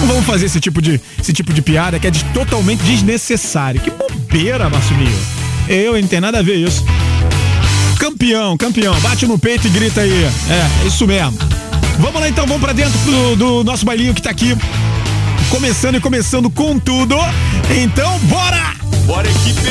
Não 0.00 0.06
vamos 0.08 0.26
fazer 0.26 0.46
esse 0.46 0.60
tipo 0.60 0.82
de, 0.82 1.00
esse 1.18 1.32
tipo 1.32 1.52
de 1.52 1.62
piada 1.62 1.98
que 2.00 2.06
é 2.06 2.10
de, 2.10 2.24
totalmente 2.32 2.82
desnecessário. 2.82 3.80
Que 3.80 3.90
bobeira, 3.90 4.68
Massulinho. 4.68 5.18
Eu 5.68 6.00
não 6.00 6.08
tem 6.08 6.20
nada 6.20 6.40
a 6.40 6.42
ver 6.42 6.56
isso. 6.56 6.84
Campeão, 7.98 8.56
campeão. 8.56 8.98
Bate 9.00 9.26
no 9.26 9.38
peito 9.38 9.66
e 9.66 9.70
grita 9.70 10.02
aí. 10.02 10.24
É, 10.24 10.86
isso 10.86 11.06
mesmo. 11.06 11.36
Vamos 11.98 12.20
lá 12.20 12.28
então, 12.28 12.46
vamos 12.46 12.62
pra 12.62 12.72
dentro 12.72 12.98
do, 13.00 13.36
do 13.36 13.64
nosso 13.64 13.84
bailinho 13.84 14.14
que 14.14 14.22
tá 14.22 14.30
aqui. 14.30 14.56
Começando 15.48 15.96
e 15.96 16.00
começando 16.00 16.50
com 16.50 16.78
tudo. 16.78 17.16
Então, 17.82 18.18
bora! 18.20 18.74
Bora, 19.06 19.28
equipe! 19.28 19.70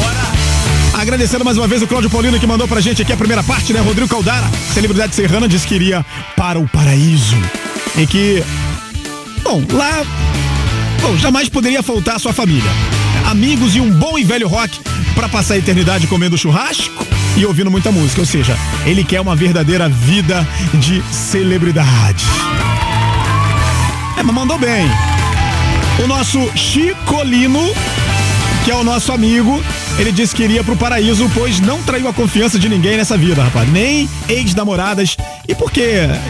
Bora! 0.00 1.00
Agradecendo 1.00 1.44
mais 1.44 1.58
uma 1.58 1.66
vez 1.66 1.82
o 1.82 1.86
Cláudio 1.86 2.08
Paulino 2.08 2.38
que 2.40 2.46
mandou 2.46 2.66
pra 2.66 2.80
gente 2.80 3.02
aqui 3.02 3.12
a 3.12 3.16
primeira 3.16 3.42
parte, 3.42 3.72
né? 3.72 3.80
Rodrigo 3.80 4.08
Caldara, 4.08 4.46
celebridade 4.72 5.14
serrana, 5.14 5.46
disse 5.46 5.66
que 5.66 5.74
iria 5.74 6.04
para 6.34 6.58
o 6.58 6.66
paraíso. 6.66 7.36
E 7.98 8.06
que, 8.06 8.42
bom, 9.42 9.62
lá, 9.72 10.02
bom, 11.02 11.16
jamais 11.18 11.48
poderia 11.50 11.82
faltar 11.82 12.16
a 12.16 12.18
sua 12.18 12.32
família. 12.32 12.70
Amigos 13.26 13.76
e 13.76 13.80
um 13.80 13.90
bom 13.90 14.18
e 14.18 14.24
velho 14.24 14.48
rock 14.48 14.80
para 15.14 15.28
passar 15.28 15.54
a 15.54 15.58
eternidade 15.58 16.06
comendo 16.06 16.38
churrasco 16.38 17.06
e 17.36 17.44
ouvindo 17.44 17.70
muita 17.70 17.92
música. 17.92 18.20
Ou 18.20 18.26
seja, 18.26 18.56
ele 18.84 19.04
quer 19.04 19.20
uma 19.20 19.36
verdadeira 19.36 19.88
vida 19.88 20.46
de 20.74 21.02
celebridade. 21.12 22.24
É, 24.16 24.22
mas 24.22 24.34
mandou 24.34 24.58
bem. 24.58 24.86
O 26.02 26.06
nosso 26.06 26.50
Chicolino, 26.56 27.62
que 28.64 28.70
é 28.70 28.74
o 28.74 28.84
nosso 28.84 29.12
amigo, 29.12 29.62
ele 29.98 30.12
disse 30.12 30.34
que 30.34 30.42
iria 30.42 30.62
pro 30.62 30.76
paraíso, 30.76 31.30
pois 31.34 31.58
não 31.60 31.82
traiu 31.82 32.08
a 32.08 32.12
confiança 32.12 32.58
de 32.58 32.68
ninguém 32.68 32.96
nessa 32.96 33.16
vida, 33.16 33.42
rapaz. 33.42 33.70
Nem 33.70 34.08
ex-namoradas. 34.28 35.16
E 35.48 35.54
porque 35.54 35.80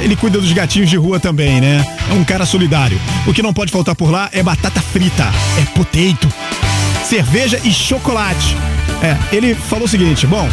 ele 0.01 0.15
cuida 0.15 0.39
dos 0.41 0.53
gatinhos 0.53 0.89
de 0.89 0.97
rua 0.97 1.19
também, 1.19 1.61
né? 1.61 1.85
É 2.09 2.13
um 2.13 2.25
cara 2.25 2.47
solidário. 2.47 3.01
O 3.27 3.33
que 3.33 3.43
não 3.43 3.53
pode 3.53 3.73
faltar 3.73 3.95
por 3.95 4.11
lá 4.11 4.29
é 4.33 4.43
batata 4.43 4.81
frita, 4.81 5.33
é 5.59 5.65
potato, 5.77 6.33
cerveja 7.05 7.61
e 7.65 7.73
chocolate. 7.73 8.57
É, 9.03 9.17
ele 9.35 9.55
falou 9.55 9.87
o 9.87 9.89
seguinte: 9.89 10.27
bom, 10.27 10.49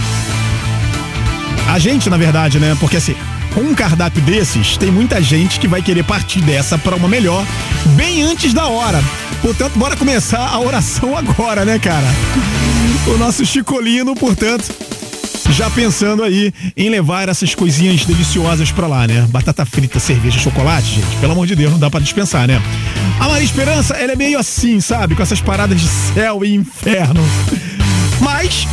a 1.68 1.80
gente, 1.80 2.10
na 2.10 2.18
verdade, 2.18 2.60
né? 2.60 2.76
Porque 2.80 2.98
assim, 2.98 3.16
com 3.54 3.62
um 3.62 3.74
cardápio 3.74 4.22
desses, 4.22 4.78
tem 4.78 4.92
muita 4.92 5.22
gente 5.22 5.60
que 5.60 5.68
vai 5.68 5.82
querer 5.82 6.04
partir 6.04 6.42
dessa 6.42 6.78
para 6.78 6.96
uma 6.96 7.08
melhor 7.08 7.46
bem 7.96 8.22
antes 8.24 8.54
da 8.54 8.68
hora. 8.68 9.02
Portanto, 9.42 9.78
bora 9.78 9.96
começar 9.96 10.48
a 10.48 10.60
oração 10.60 11.16
agora, 11.18 11.64
né, 11.66 11.78
cara? 11.80 12.08
O 13.14 13.18
nosso 13.18 13.46
Chicolino, 13.46 14.16
portanto, 14.16 14.74
já 15.52 15.70
pensando 15.70 16.24
aí 16.24 16.54
em 16.76 16.90
levar 16.90 17.30
essas 17.30 17.54
coisinhas 17.54 18.06
deliciosas 18.06 18.72
pra 18.72 18.88
lá, 18.88 19.06
né? 19.06 19.28
Batata 19.30 19.66
frita, 19.66 20.00
cerveja, 20.00 20.40
chocolate, 20.40 20.96
gente. 20.96 21.18
Pelo 21.18 21.34
amor 21.34 21.46
de 21.46 21.56
Deus, 21.56 21.72
não 21.72 21.80
dá 21.80 21.90
pra 21.90 22.00
dispensar, 22.00 22.48
né? 22.48 22.62
A 23.20 23.28
Maria 23.28 23.46
Esperança, 23.46 23.94
ela 23.96 24.14
é 24.14 24.16
meio 24.16 24.40
assim, 24.40 24.82
sabe? 24.82 25.16
Com 25.16 25.22
essas 25.22 25.42
paradas 25.42 25.80
de 25.80 25.88
céu 25.88 26.44
e 26.44 26.56
inferno. 26.56 27.22
Mas 28.20 28.68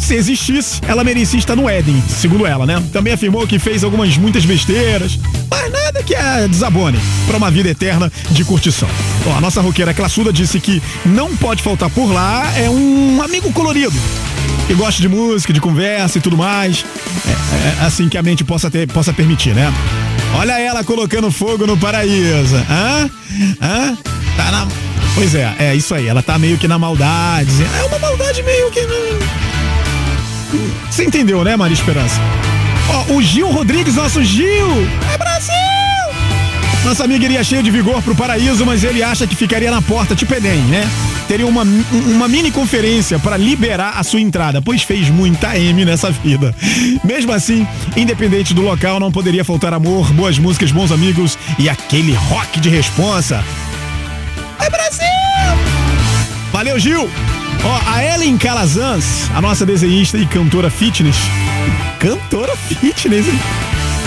se 0.00 0.14
existisse, 0.14 0.80
ela 0.88 1.04
merecia 1.04 1.38
estar 1.38 1.54
no 1.54 1.68
Éden, 1.68 2.02
segundo 2.08 2.46
ela, 2.46 2.66
né? 2.66 2.82
Também 2.92 3.12
afirmou 3.12 3.46
que 3.46 3.58
fez 3.58 3.84
algumas 3.84 4.16
muitas 4.16 4.44
besteiras, 4.44 5.18
mas 5.48 5.70
nada 5.70 6.02
que 6.02 6.14
a 6.14 6.46
desabone 6.46 6.98
para 7.26 7.36
uma 7.36 7.50
vida 7.50 7.68
eterna 7.68 8.10
de 8.30 8.44
curtição. 8.44 8.88
A 9.36 9.40
nossa 9.40 9.60
roqueira 9.60 9.94
classuda 9.94 10.32
disse 10.32 10.58
que 10.58 10.82
não 11.04 11.36
pode 11.36 11.62
faltar 11.62 11.90
por 11.90 12.12
lá 12.12 12.50
é 12.56 12.68
um 12.68 13.22
amigo 13.22 13.52
colorido. 13.52 13.94
Que 14.66 14.74
gosta 14.74 15.02
de 15.02 15.08
música, 15.08 15.52
de 15.52 15.60
conversa 15.60 16.18
e 16.18 16.20
tudo 16.20 16.36
mais. 16.36 16.84
É, 17.26 17.82
é 17.82 17.86
assim 17.86 18.08
que 18.08 18.16
a 18.16 18.22
mente 18.22 18.44
possa, 18.44 18.70
ter, 18.70 18.86
possa 18.88 19.12
permitir, 19.12 19.54
né? 19.54 19.72
Olha 20.36 20.58
ela 20.58 20.84
colocando 20.84 21.30
fogo 21.30 21.66
no 21.66 21.76
paraíso. 21.76 22.56
Hã? 22.56 23.10
Hã? 23.60 23.98
Tá 24.36 24.50
na. 24.50 24.68
Pois 25.14 25.34
é, 25.34 25.54
é 25.58 25.74
isso 25.74 25.94
aí. 25.94 26.06
Ela 26.06 26.22
tá 26.22 26.38
meio 26.38 26.56
que 26.56 26.68
na 26.68 26.78
maldade. 26.78 27.50
É 27.80 27.82
uma 27.84 27.98
maldade 27.98 28.42
meio 28.42 28.70
que. 28.70 28.80
Você 30.90 31.04
entendeu, 31.04 31.44
né, 31.44 31.56
Maria 31.56 31.74
Esperança? 31.74 32.20
Ó, 32.88 33.14
o 33.14 33.22
Gil 33.22 33.48
Rodrigues, 33.48 33.94
nosso 33.94 34.22
Gil! 34.24 34.68
É 35.12 35.18
Brasil! 35.18 35.54
Nossa 36.84 37.04
amiga 37.04 37.24
iria 37.24 37.44
cheio 37.44 37.62
de 37.62 37.70
vigor 37.70 38.02
pro 38.02 38.14
paraíso, 38.14 38.64
mas 38.64 38.82
ele 38.82 39.02
acha 39.02 39.26
que 39.26 39.36
ficaria 39.36 39.70
na 39.70 39.82
porta, 39.82 40.16
tipo 40.16 40.34
Enem, 40.34 40.62
né? 40.62 40.88
Teria 41.28 41.46
uma, 41.46 41.62
uma 41.62 42.26
mini 42.26 42.50
conferência 42.50 43.18
para 43.18 43.36
liberar 43.36 43.98
a 43.98 44.02
sua 44.02 44.20
entrada, 44.20 44.60
pois 44.62 44.82
fez 44.82 45.08
muita 45.10 45.56
M 45.56 45.84
nessa 45.84 46.10
vida. 46.10 46.54
Mesmo 47.04 47.32
assim, 47.32 47.66
independente 47.96 48.54
do 48.54 48.62
local, 48.62 48.98
não 48.98 49.12
poderia 49.12 49.44
faltar 49.44 49.72
amor, 49.74 50.12
boas 50.12 50.38
músicas, 50.38 50.72
bons 50.72 50.90
amigos 50.90 51.38
e 51.58 51.68
aquele 51.68 52.14
rock 52.14 52.58
de 52.58 52.68
responsa. 52.68 53.44
É 54.58 54.70
Brasil! 54.70 55.06
Valeu, 56.50 56.78
Gil! 56.78 57.08
Ó, 57.64 57.80
a 57.86 58.02
Ellen 58.02 58.38
Calazans, 58.38 59.30
a 59.34 59.40
nossa 59.40 59.66
desenhista 59.66 60.16
e 60.16 60.24
cantora 60.26 60.70
fitness, 60.70 61.16
cantora 61.98 62.56
fitness, 62.56 63.28
hein? 63.28 63.38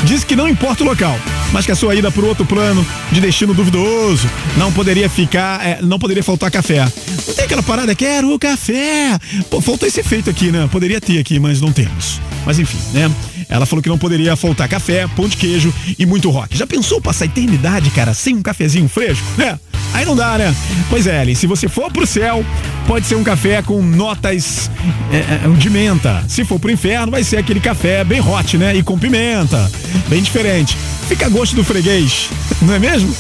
Diz 0.06 0.24
que 0.24 0.36
não 0.36 0.50
importa 0.50 0.84
o 0.84 0.88
local, 0.88 1.16
mas 1.52 1.66
que 1.66 1.72
a 1.72 1.76
sua 1.76 1.96
ida 1.96 2.12
para 2.12 2.26
outro 2.26 2.46
plano 2.46 2.86
de 3.12 3.22
destino 3.22 3.54
duvidoso 3.54 4.28
não 4.58 4.72
poderia 4.72 5.08
ficar, 5.08 5.66
é, 5.66 5.80
não 5.82 6.00
poderia 6.00 6.24
faltar 6.24 6.50
café. 6.52 6.84
Não 7.28 7.34
tem 7.34 7.46
aquela 7.46 7.64
parada, 7.64 7.96
quero 7.96 8.34
o 8.34 8.40
café. 8.40 9.18
Pô, 9.50 9.62
faltou 9.62 9.88
esse 9.88 10.00
efeito 10.00 10.30
aqui, 10.30 10.52
né? 10.52 10.68
Poderia 10.72 11.00
ter 11.00 11.20
aqui, 11.20 11.40
mas 11.40 11.62
não 11.62 11.72
temos. 11.72 12.20
Mas 12.46 12.60
enfim, 12.60 12.80
né? 12.92 13.10
Ela 13.54 13.68
falou 13.68 13.84
que 13.84 13.90
não 13.90 14.00
poderia 14.00 14.36
faltar 14.36 14.68
café, 14.68 15.08
pão 15.16 15.28
de 15.28 15.38
queijo 15.38 15.72
e 16.00 16.08
muito 16.08 16.32
rock. 16.32 16.58
Já 16.58 16.66
pensou 16.66 17.00
passar 17.00 17.26
eternidade, 17.26 17.92
cara, 17.92 18.12
sem 18.12 18.36
um 18.36 18.42
cafezinho 18.42 18.90
fresco? 18.90 19.24
É. 19.40 19.60
Aí 19.94 20.04
não 20.06 20.16
dá, 20.16 20.40
né? 20.40 20.56
Pois 20.90 21.06
é, 21.06 21.22
Ellen, 21.22 21.36
se 21.36 21.46
você 21.46 21.68
for 21.68 21.92
pro 21.92 22.08
céu, 22.08 22.44
pode 22.88 23.06
ser 23.06 23.14
um 23.14 23.24
café 23.24 23.62
com 23.62 23.80
notas 23.80 24.72
é, 25.12 25.46
é, 25.46 25.56
de 25.56 25.70
menta. 25.70 26.26
Se 26.28 26.44
for 26.44 26.60
pro 26.60 26.72
inferno, 26.72 27.12
vai 27.12 27.24
ser 27.24 27.38
aquele 27.38 27.60
café 27.60 28.04
bem 28.04 28.20
hot, 28.20 28.58
né? 28.58 28.76
E 28.76 28.82
com 28.82 28.98
pimenta. 28.98 29.72
Bem 30.10 30.24
diferente. 30.24 30.76
Fica 31.08 31.28
a 31.28 31.30
gosto 31.30 31.56
do 31.56 31.64
freguês, 31.64 32.30
não 32.64 32.74
é 32.74 32.80
mesmo? 32.80 33.16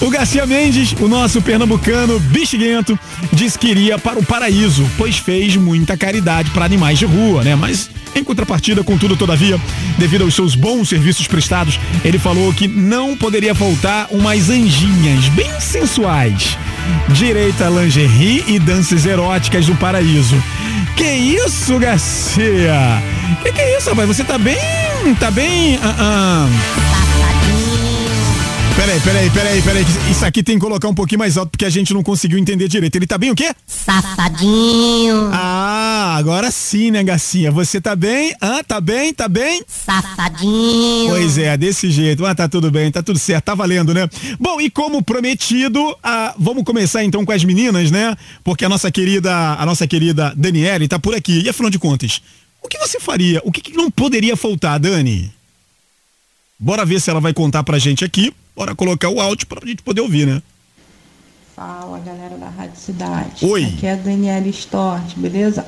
O 0.00 0.08
Garcia 0.08 0.46
Mendes, 0.46 0.94
o 0.98 1.06
nosso 1.06 1.42
pernambucano 1.42 2.18
bexiguento, 2.18 2.98
disse 3.30 3.58
que 3.58 3.68
iria 3.68 3.98
para 3.98 4.18
o 4.18 4.24
paraíso, 4.24 4.88
pois 4.96 5.18
fez 5.18 5.54
muita 5.56 5.98
caridade 5.98 6.50
para 6.50 6.64
animais 6.64 6.98
de 6.98 7.04
rua, 7.04 7.44
né? 7.44 7.54
Mas 7.54 7.90
em 8.14 8.24
contrapartida, 8.24 8.82
contudo, 8.82 9.16
todavia, 9.16 9.60
devido 9.98 10.24
aos 10.24 10.34
seus 10.34 10.54
bons 10.54 10.88
serviços 10.88 11.26
prestados, 11.26 11.78
ele 12.04 12.18
falou 12.18 12.52
que 12.52 12.66
não 12.66 13.16
poderia 13.16 13.54
faltar 13.54 14.08
umas 14.10 14.48
anjinhas 14.48 15.28
bem 15.28 15.50
sensuais. 15.60 16.56
Direita 17.08 17.68
lingerie 17.68 18.44
e 18.46 18.58
danças 18.58 19.06
eróticas 19.06 19.66
do 19.66 19.74
paraíso. 19.76 20.42
Que 20.96 21.10
isso, 21.10 21.78
Garcia? 21.78 23.02
Que 23.42 23.52
que 23.52 23.60
é 23.60 23.78
isso, 23.78 23.90
rapaz? 23.90 24.08
Você 24.08 24.24
tá 24.24 24.36
bem 24.38 24.58
tá 25.18 25.30
bem. 25.30 25.78
ah, 25.82 25.96
ah. 25.98 26.89
Peraí, 28.80 28.98
peraí, 29.00 29.30
peraí, 29.30 29.62
peraí. 29.62 29.84
Isso 30.10 30.24
aqui 30.24 30.42
tem 30.42 30.54
que 30.58 30.64
colocar 30.64 30.88
um 30.88 30.94
pouquinho 30.94 31.18
mais 31.18 31.36
alto 31.36 31.50
porque 31.50 31.66
a 31.66 31.70
gente 31.70 31.92
não 31.92 32.02
conseguiu 32.02 32.38
entender 32.38 32.66
direito. 32.66 32.96
Ele 32.96 33.06
tá 33.06 33.18
bem 33.18 33.30
o 33.30 33.34
quê? 33.34 33.52
Safadinho, 33.66 35.28
Ah, 35.34 36.16
agora 36.16 36.50
sim, 36.50 36.90
né, 36.90 37.04
Garcinha? 37.04 37.50
Você 37.52 37.78
tá 37.78 37.94
bem? 37.94 38.34
Ah, 38.40 38.64
tá 38.66 38.80
bem? 38.80 39.12
Tá 39.12 39.28
bem? 39.28 39.62
safadinho. 39.68 41.10
Pois 41.10 41.36
é, 41.36 41.58
desse 41.58 41.90
jeito. 41.90 42.24
Ah, 42.24 42.34
tá 42.34 42.48
tudo 42.48 42.70
bem, 42.70 42.90
tá 42.90 43.02
tudo 43.02 43.18
certo, 43.18 43.44
tá 43.44 43.54
valendo, 43.54 43.92
né? 43.92 44.08
Bom, 44.38 44.58
e 44.58 44.70
como 44.70 45.02
prometido, 45.02 45.94
ah, 46.02 46.34
vamos 46.38 46.64
começar 46.64 47.04
então 47.04 47.22
com 47.22 47.32
as 47.32 47.44
meninas, 47.44 47.90
né? 47.90 48.16
Porque 48.42 48.64
a 48.64 48.68
nossa 48.70 48.90
querida, 48.90 49.56
a 49.58 49.66
nossa 49.66 49.86
querida 49.86 50.32
Daniele 50.34 50.88
tá 50.88 50.98
por 50.98 51.14
aqui. 51.14 51.42
E 51.44 51.50
afinal 51.50 51.70
de 51.70 51.78
contas, 51.78 52.22
o 52.62 52.66
que 52.66 52.78
você 52.78 52.98
faria? 52.98 53.42
O 53.44 53.52
que, 53.52 53.60
que 53.60 53.76
não 53.76 53.90
poderia 53.90 54.38
faltar, 54.38 54.80
Dani? 54.80 55.30
Bora 56.62 56.84
ver 56.84 57.00
se 57.00 57.08
ela 57.08 57.20
vai 57.20 57.32
contar 57.32 57.62
pra 57.62 57.78
gente 57.78 58.04
aqui. 58.04 58.34
Bora 58.54 58.74
colocar 58.74 59.08
o 59.08 59.18
áudio 59.18 59.46
pra 59.46 59.66
gente 59.66 59.82
poder 59.82 60.02
ouvir, 60.02 60.26
né? 60.26 60.42
Fala 61.56 61.98
galera 62.00 62.36
da 62.36 62.50
Rádio 62.50 62.76
Cidade. 62.76 63.46
Oi. 63.46 63.64
Aqui 63.64 63.86
é 63.86 63.92
a 63.92 63.96
Daniela 63.96 64.46
Stort, 64.48 65.16
beleza? 65.16 65.66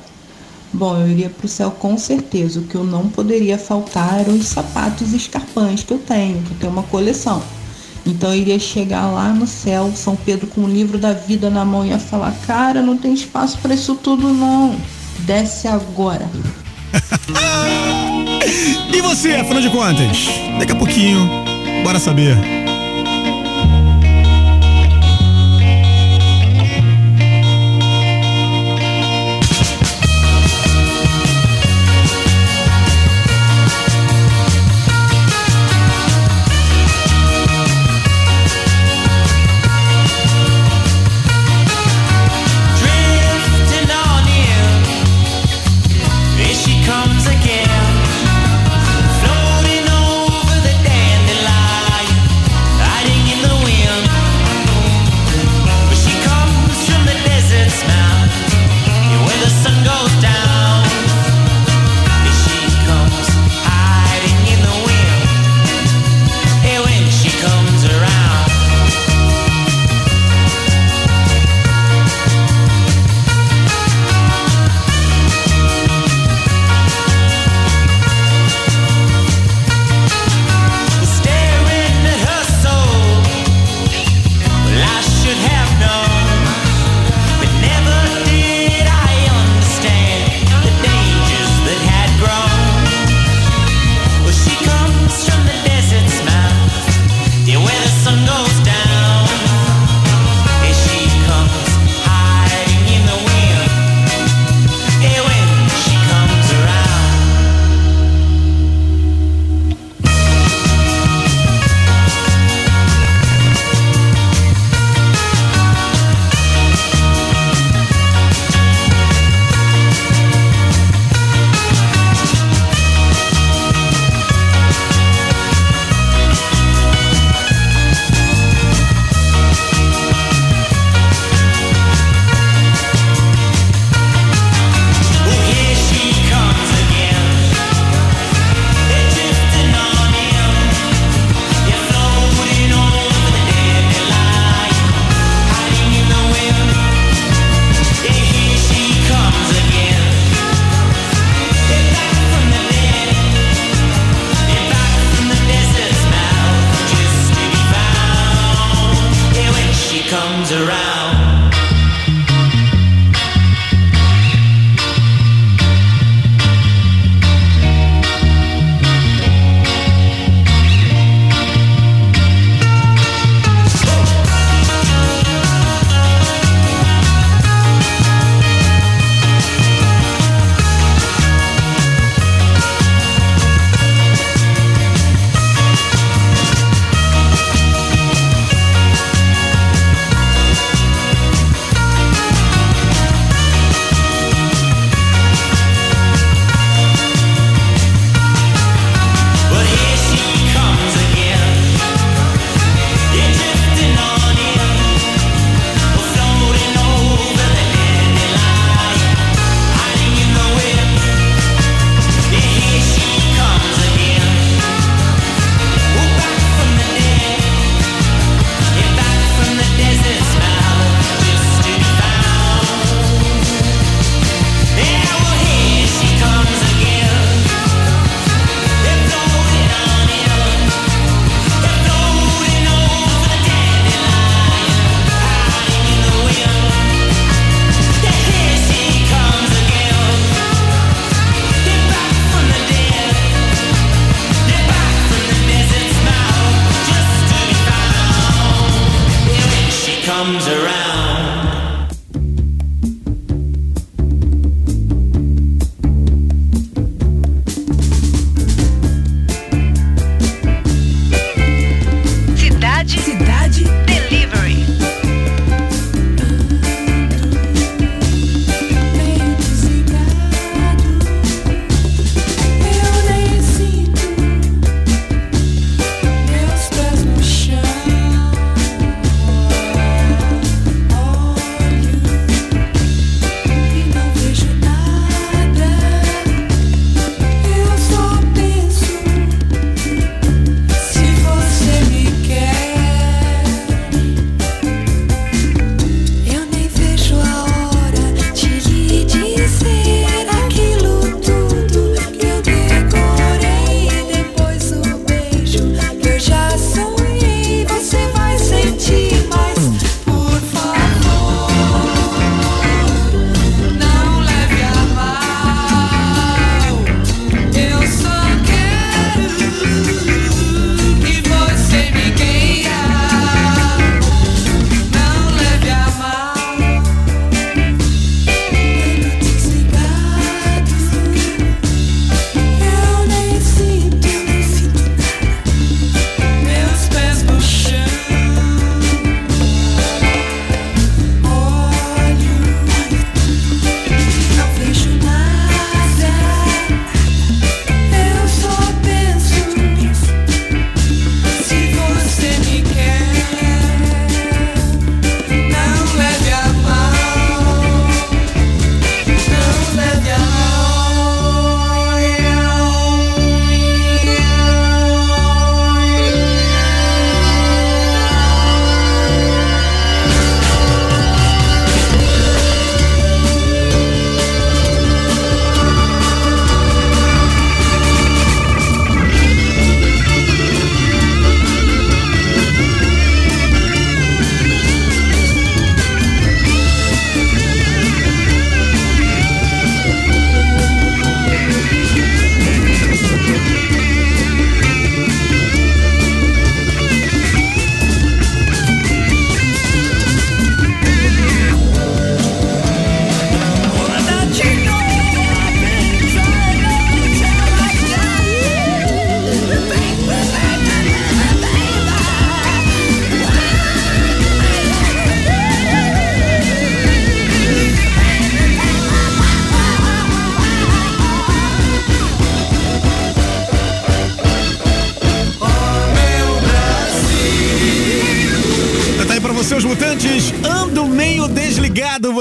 Bom, 0.71 0.95
eu 0.99 1.07
iria 1.07 1.31
pro 1.31 1.47
céu 1.47 1.71
com 1.71 1.97
certeza. 1.97 2.59
O 2.59 2.67
que 2.67 2.75
eu 2.75 2.83
não 2.83 3.09
poderia 3.09 3.57
faltar 3.57 4.19
eram 4.19 4.35
os 4.35 4.45
sapatos 4.45 5.13
escarpães 5.13 5.81
que 5.81 5.93
eu 5.93 5.97
tenho, 5.97 6.43
que 6.43 6.51
eu 6.51 6.57
tenho 6.59 6.71
uma 6.71 6.83
coleção. 6.83 7.41
Então 8.05 8.31
eu 8.31 8.39
iria 8.39 8.59
chegar 8.59 9.07
lá 9.07 9.29
no 9.29 9.47
céu, 9.47 9.91
São 9.95 10.15
Pedro 10.15 10.45
com 10.45 10.61
o 10.61 10.69
livro 10.69 10.99
da 10.99 11.13
vida 11.13 11.49
na 11.49 11.65
mão 11.65 11.83
e 11.83 11.89
ia 11.89 11.99
falar: 11.99 12.35
Cara, 12.45 12.83
não 12.83 12.97
tem 12.97 13.15
espaço 13.15 13.57
para 13.57 13.73
isso 13.73 13.95
tudo 13.95 14.31
não. 14.31 14.79
Desce 15.25 15.67
agora. 15.67 16.29
E 18.93 19.01
você, 19.01 19.33
afinal 19.35 19.61
de 19.61 19.69
contas? 19.69 20.27
Daqui 20.59 20.71
a 20.71 20.75
pouquinho, 20.75 21.29
bora 21.83 21.99
saber. 21.99 22.62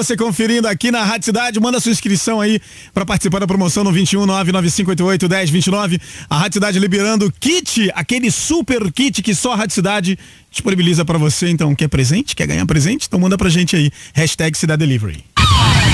Você 0.02 0.16
conferindo 0.16 0.66
aqui 0.66 0.90
na 0.90 1.04
Rádio 1.04 1.26
Cidade, 1.26 1.60
manda 1.60 1.78
sua 1.78 1.92
inscrição 1.92 2.40
aí 2.40 2.60
para 2.92 3.06
participar 3.06 3.38
da 3.38 3.46
promoção 3.46 3.84
no 3.84 3.92
21 3.92 4.26
99588 4.26 5.28
1029. 5.28 6.00
A 6.28 6.38
Rádio 6.38 6.54
Cidade 6.54 6.78
liberando 6.80 7.32
kit, 7.38 7.88
aquele 7.94 8.30
super 8.30 8.90
kit 8.90 9.22
que 9.22 9.32
só 9.32 9.52
a 9.52 9.56
Rádio 9.56 9.74
Cidade 9.74 10.18
disponibiliza 10.50 11.04
para 11.04 11.18
você. 11.18 11.48
Então, 11.48 11.72
quer 11.74 11.88
presente? 11.88 12.34
Quer 12.34 12.48
ganhar 12.48 12.66
presente? 12.66 13.06
Então 13.06 13.20
manda 13.20 13.38
pra 13.38 13.48
gente 13.48 13.76
aí. 13.76 13.92
Hashtag 14.12 14.58
Cidade 14.58 14.80
Delivery. 14.80 15.24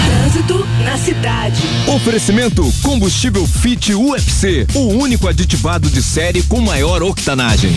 Trânsito 0.07 0.66
na 0.85 0.97
cidade. 0.97 1.62
Oferecimento 1.94 2.73
combustível 2.83 3.47
Fit 3.47 3.94
UFC, 3.94 4.66
o 4.75 4.94
único 4.94 5.29
aditivado 5.29 5.90
de 5.90 6.03
série 6.03 6.42
com 6.44 6.61
maior 6.62 7.03
octanagem. 7.03 7.71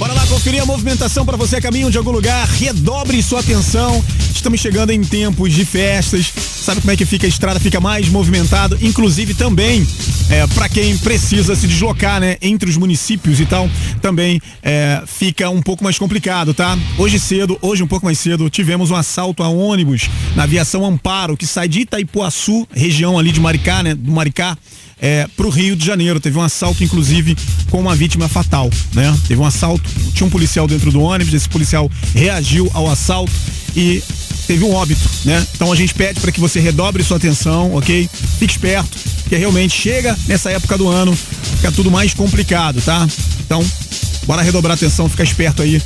Bora 0.00 0.14
lá 0.14 0.26
conferir 0.26 0.62
a 0.62 0.64
movimentação 0.64 1.26
para 1.26 1.36
você 1.36 1.56
a 1.56 1.60
caminho 1.60 1.90
de 1.90 1.98
algum 1.98 2.10
lugar. 2.10 2.48
Redobre 2.48 3.22
sua 3.22 3.40
atenção. 3.40 4.02
Estamos 4.34 4.58
chegando 4.58 4.92
em 4.92 5.02
tempos 5.02 5.52
de 5.52 5.62
festas. 5.66 6.32
Sabe 6.34 6.80
como 6.80 6.90
é 6.90 6.96
que 6.96 7.04
fica 7.04 7.26
a 7.26 7.28
estrada? 7.28 7.60
Fica 7.60 7.78
mais 7.80 8.08
movimentado. 8.08 8.78
Inclusive 8.80 9.34
também 9.34 9.86
é, 10.30 10.46
para 10.46 10.70
quem 10.70 10.96
precisa 10.96 11.54
se 11.54 11.68
deslocar, 11.68 12.18
né? 12.18 12.38
Entre 12.40 12.70
os 12.70 12.78
municípios 12.78 13.40
e 13.40 13.44
tal, 13.44 13.68
também 14.00 14.40
é, 14.62 15.02
fica 15.06 15.50
um 15.50 15.60
pouco 15.60 15.84
mais 15.84 15.98
complicado, 15.98 16.54
tá? 16.54 16.78
Hoje 16.96 17.18
cedo, 17.18 17.58
hoje 17.60 17.82
um 17.82 17.86
pouco 17.86 18.06
mais 18.06 18.18
cedo, 18.18 18.48
tivemos 18.48 18.90
um 18.90 18.96
assalto 18.96 19.42
a 19.42 19.48
ônibus 19.48 20.08
na 20.34 20.44
aviação 20.44 20.86
Amparo, 20.86 21.36
que 21.36 21.46
sai 21.46 21.68
de 21.68 21.80
Itaipuaçu, 21.80 22.66
região 22.72 23.18
ali 23.18 23.32
de 23.32 23.40
Maricá, 23.40 23.82
né? 23.82 23.94
Do 23.94 24.12
Maricá 24.12 24.56
é, 25.00 25.26
para 25.36 25.46
o 25.46 25.50
Rio 25.50 25.74
de 25.74 25.84
Janeiro. 25.84 26.20
Teve 26.20 26.38
um 26.38 26.42
assalto, 26.42 26.84
inclusive, 26.84 27.36
com 27.70 27.80
uma 27.80 27.96
vítima 27.96 28.28
fatal, 28.28 28.70
né? 28.92 29.16
Teve 29.26 29.40
um 29.40 29.46
assalto, 29.46 29.88
tinha 30.12 30.26
um 30.26 30.30
policial 30.30 30.66
dentro 30.66 30.92
do 30.92 31.00
ônibus, 31.00 31.32
esse 31.32 31.48
policial 31.48 31.90
reagiu 32.14 32.70
ao 32.74 32.90
assalto 32.90 33.32
e 33.74 34.02
teve 34.46 34.64
um 34.64 34.72
óbito, 34.72 35.08
né? 35.24 35.44
Então 35.54 35.72
a 35.72 35.76
gente 35.76 35.94
pede 35.94 36.20
para 36.20 36.32
que 36.32 36.40
você 36.40 36.60
redobre 36.60 37.02
sua 37.02 37.16
atenção, 37.16 37.74
ok? 37.74 38.08
Fique 38.38 38.52
esperto, 38.52 38.98
porque 39.22 39.36
realmente 39.36 39.74
chega 39.74 40.16
nessa 40.26 40.50
época 40.50 40.76
do 40.76 40.88
ano, 40.88 41.16
fica 41.56 41.72
tudo 41.72 41.90
mais 41.90 42.12
complicado, 42.12 42.80
tá? 42.82 43.06
Então, 43.44 43.64
bora 44.26 44.42
redobrar 44.42 44.72
a 44.72 44.74
atenção, 44.74 45.08
ficar 45.08 45.24
esperto 45.24 45.62
aí 45.62 45.80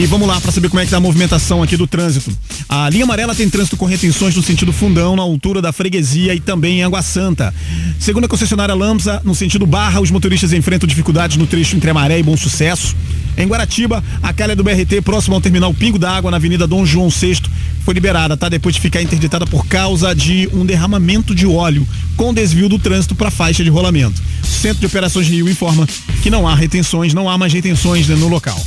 e 0.00 0.06
vamos 0.06 0.26
lá 0.26 0.40
para 0.40 0.50
saber 0.50 0.70
como 0.70 0.80
é 0.80 0.84
que 0.86 0.90
tá 0.90 0.96
a 0.96 1.00
movimentação 1.00 1.62
aqui 1.62 1.76
do 1.76 1.86
trânsito. 1.86 2.34
A 2.66 2.88
linha 2.88 3.04
amarela 3.04 3.34
tem 3.34 3.50
trânsito 3.50 3.76
com 3.76 3.84
retenções 3.84 4.34
no 4.34 4.42
sentido 4.42 4.72
fundão, 4.72 5.14
na 5.14 5.20
altura 5.20 5.60
da 5.60 5.72
freguesia 5.72 6.34
e 6.34 6.40
também 6.40 6.78
em 6.78 6.82
Água 6.82 7.02
Santa. 7.02 7.52
Segundo 7.98 8.24
a 8.24 8.28
concessionária 8.28 8.74
Lamsa, 8.74 9.20
no 9.22 9.34
sentido 9.34 9.66
Barra, 9.66 10.00
os 10.00 10.10
motoristas 10.10 10.54
enfrentam 10.54 10.88
dificuldades 10.88 11.36
no 11.36 11.46
trecho 11.46 11.76
entre 11.76 11.90
Amaré 11.90 12.18
e 12.18 12.22
Bom 12.22 12.34
Sucesso. 12.34 12.96
Em 13.36 13.46
Guaratiba, 13.46 14.02
a 14.22 14.32
calha 14.32 14.56
do 14.56 14.64
BRT 14.64 15.02
próximo 15.04 15.34
ao 15.34 15.40
terminal 15.40 15.74
Pingo 15.74 15.98
d'Água, 15.98 16.30
na 16.30 16.38
Avenida 16.38 16.66
Dom 16.66 16.86
João 16.86 17.10
VI, 17.10 17.42
foi 17.84 17.92
liberada, 17.92 18.38
tá? 18.38 18.48
Depois 18.48 18.74
de 18.74 18.80
ficar 18.80 19.02
interditada 19.02 19.46
por 19.46 19.66
causa 19.66 20.14
de 20.14 20.48
um 20.54 20.64
derramamento 20.64 21.34
de 21.34 21.46
óleo 21.46 21.86
com 22.16 22.32
desvio 22.32 22.70
do 22.70 22.78
trânsito 22.78 23.14
para 23.14 23.30
faixa 23.30 23.62
de 23.62 23.68
rolamento. 23.68 24.22
O 24.42 24.46
Centro 24.46 24.80
de 24.80 24.86
Operações 24.86 25.28
Rio 25.28 25.46
informa 25.46 25.86
que 26.22 26.30
não 26.30 26.48
há 26.48 26.54
retenções, 26.54 27.12
não 27.12 27.28
há 27.28 27.36
mais 27.36 27.52
retenções 27.52 28.08
né, 28.08 28.16
no 28.16 28.28
local. 28.28 28.58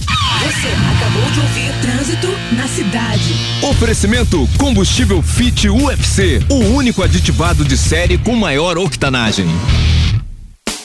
Você 0.43 0.67
acabou 0.67 1.23
de 1.31 1.39
ouvir 1.39 1.71
Trânsito 1.81 2.27
na 2.57 2.67
cidade. 2.67 3.33
Oferecimento 3.61 4.45
combustível 4.57 5.21
Fit 5.21 5.69
UFC, 5.69 6.43
o 6.49 6.55
único 6.75 7.01
aditivado 7.01 7.63
de 7.63 7.77
série 7.77 8.17
com 8.17 8.35
maior 8.35 8.77
octanagem. 8.77 9.47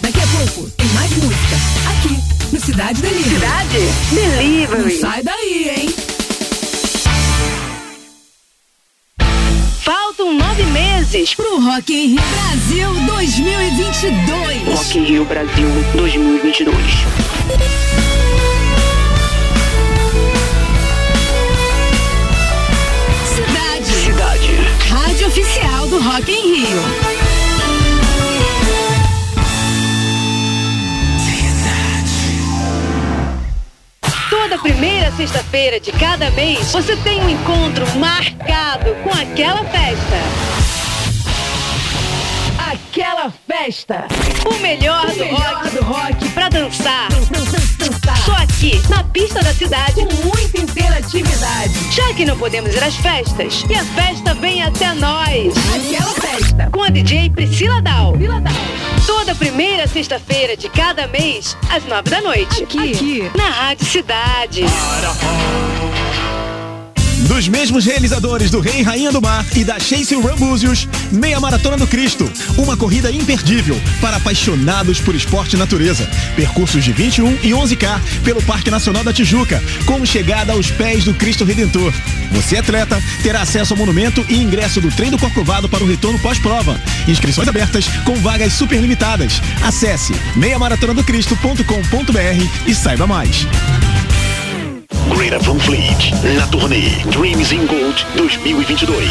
Daqui 0.01 0.21
a 0.21 0.27
pouco 0.29 0.71
tem 0.71 0.87
mais 0.91 1.11
música 1.11 1.57
aqui 1.91 2.17
no 2.53 2.61
Cidade 2.61 3.03
Delivery. 3.03 3.35
Cidade 3.35 3.79
Delivery. 4.13 4.95
Não 4.95 5.01
sai 5.01 5.25
daí, 5.25 5.71
hein? 5.77 5.93
Faltam 9.81 10.39
nove 10.39 10.63
meses 10.67 11.35
pro 11.35 11.61
Rock 11.61 11.93
in 11.93 12.11
Rio 12.11 12.23
Brasil 12.31 12.95
2022. 13.07 14.69
Rock 14.69 14.99
in 14.99 15.05
Rio 15.05 15.25
Brasil 15.25 15.69
2022. 15.97 17.98
Oficial 25.59 25.87
do 25.89 25.99
Rock 26.01 26.31
in 26.31 26.55
Rio. 26.55 26.83
Toda 34.31 34.59
primeira 34.59 35.11
sexta-feira 35.13 35.81
de 35.81 35.93
cada 35.93 36.31
mês, 36.31 36.71
você 36.73 36.97
tem 36.97 37.21
um 37.21 37.29
encontro 37.29 37.87
marcado 37.99 38.95
com 39.03 39.11
aquela 39.11 39.65
festa. 39.65 40.58
Aquela 42.99 43.31
festa. 43.47 44.09
O 44.45 44.59
melhor, 44.59 45.05
O 45.05 45.13
do, 45.13 45.19
melhor 45.19 45.39
rock, 45.39 45.71
do 45.71 45.85
rock. 45.85 46.29
pra 46.31 46.49
dançar. 46.49 47.07
Dançar. 47.79 48.17
Só 48.25 48.33
aqui, 48.33 48.83
na 48.89 49.05
pista 49.05 49.41
da 49.41 49.55
cidade. 49.55 49.95
Com 49.95 50.15
muita 50.27 50.61
interatividade. 50.61 51.73
Já 51.93 52.13
que 52.15 52.25
não 52.25 52.37
podemos 52.37 52.75
ir 52.75 52.83
às 52.83 52.97
festas, 52.97 53.65
e 53.71 53.75
a 53.77 53.85
festa 53.85 54.35
vem 54.35 54.65
até 54.65 54.93
nós. 54.95 55.55
Aquela 55.77 56.13
festa. 56.15 56.71
Com 56.73 56.83
a 56.83 56.89
DJ 56.89 57.31
Priscila 57.31 57.81
Dal. 57.81 58.15
Vila 58.15 58.41
Dal. 58.41 58.53
Toda 59.07 59.33
primeira 59.33 59.87
sexta-feira 59.87 60.57
de 60.57 60.69
cada 60.69 61.07
mês, 61.07 61.57
às 61.71 61.85
nove 61.85 62.11
da 62.11 62.21
noite. 62.21 62.65
Aqui. 62.65 63.31
Na 63.37 63.49
Rádio 63.49 63.87
Cidade. 63.87 64.65
Dos 67.29 67.47
mesmos 67.47 67.85
realizadores 67.85 68.51
do 68.51 68.59
Rei 68.59 68.81
e 68.81 68.83
Rainha 68.83 69.13
do 69.13 69.21
Mar 69.21 69.45
e 69.55 69.63
da 69.63 69.79
Chase 69.79 70.19
Rambúzios, 70.19 70.89
Meia 71.13 71.39
Maratona 71.39 71.77
do 71.77 71.87
Cristo. 71.87 72.29
Uma 72.57 72.75
corrida 72.75 73.13
imperdível 73.13 73.79
para 74.01 74.17
apaixonados 74.17 74.99
por 74.99 75.15
esporte 75.15 75.55
e 75.55 75.59
natureza. 75.59 76.09
Percursos 76.35 76.83
de 76.83 76.91
21 76.91 77.35
e 77.43 77.51
11K 77.51 78.01
pelo 78.25 78.43
Parque 78.43 78.71
Nacional 78.71 79.05
da 79.05 79.13
Tijuca, 79.13 79.63
com 79.85 80.07
chegada 80.07 80.55
aos 80.55 80.71
pés 80.71 81.05
do 81.05 81.13
Cristo 81.13 81.45
Redentor. 81.45 81.93
Você, 82.33 82.57
atleta, 82.57 82.99
terá 83.23 83.43
acesso 83.43 83.75
ao 83.75 83.79
monumento 83.79 84.25
e 84.29 84.37
ingresso 84.37 84.81
do 84.81 84.91
trem 84.91 85.11
do 85.11 85.19
Corcovado 85.19 85.69
para 85.69 85.85
o 85.85 85.87
retorno 85.87 86.19
pós-prova. 86.21 86.81
Inscrições 87.07 87.47
abertas 87.47 87.87
com 88.07 88.15
vagas 88.17 88.55
super 88.55 88.81
limitadas. 88.81 89.43
Acesse 89.63 90.15
meiamaratonadocristo.com.br 90.35 92.67
e 92.67 92.75
saiba 92.75 93.07
mais. 93.07 93.47
Greta 95.19 95.39
Van 95.41 95.59
Fleet, 95.59 96.13
na 96.37 96.47
turnê 96.47 96.91
Dreams 97.11 97.51
in 97.51 97.67
Gold 97.67 98.07
2022. 98.15 99.05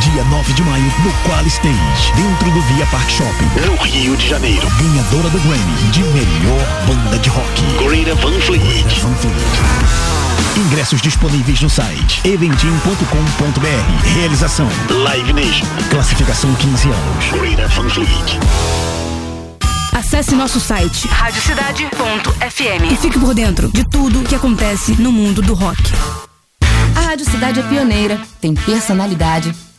Dia 0.00 0.22
9 0.22 0.52
de 0.52 0.62
maio, 0.62 0.84
no 0.84 1.12
Qual 1.24 1.44
Stage, 1.44 2.12
dentro 2.14 2.50
do 2.52 2.60
Via 2.72 2.86
Park 2.86 3.10
Shopping. 3.10 3.50
No 3.66 3.74
Rio 3.82 4.16
de 4.16 4.28
Janeiro, 4.28 4.68
Ganhadora 4.78 5.28
do 5.28 5.40
Grammy 5.40 5.90
de 5.90 6.04
melhor 6.04 6.66
banda 6.86 7.18
de 7.18 7.28
rock. 7.28 7.60
Greta 7.84 8.14
Van 8.14 8.40
Fleet. 8.42 9.00
Van 9.00 9.14
Fleet. 9.16 9.34
Ingressos 10.56 11.02
disponíveis 11.02 11.60
no 11.62 11.68
site 11.68 12.20
eventim.com.br. 12.24 14.14
Realização. 14.14 14.68
Live 14.88 15.32
Nation, 15.32 15.66
Classificação 15.90 16.54
15 16.54 16.88
anos. 16.90 17.24
Greta 17.32 17.66
Van 17.66 17.88
Fleet. 17.88 18.38
Acesse 19.92 20.34
nosso 20.34 20.60
site 20.60 21.08
Radiocidade.fm 21.08 22.92
e 22.92 22.96
fique 22.96 23.18
por 23.18 23.34
dentro 23.34 23.70
de 23.72 23.84
tudo 23.84 24.22
que 24.22 24.34
acontece 24.34 24.92
no 25.00 25.10
mundo 25.10 25.42
do 25.42 25.52
rock. 25.52 25.82
A 26.94 27.00
Rádio 27.00 27.28
Cidade 27.28 27.60
é 27.60 27.62
pioneira, 27.64 28.20
tem 28.40 28.54
personalidade 28.54 29.52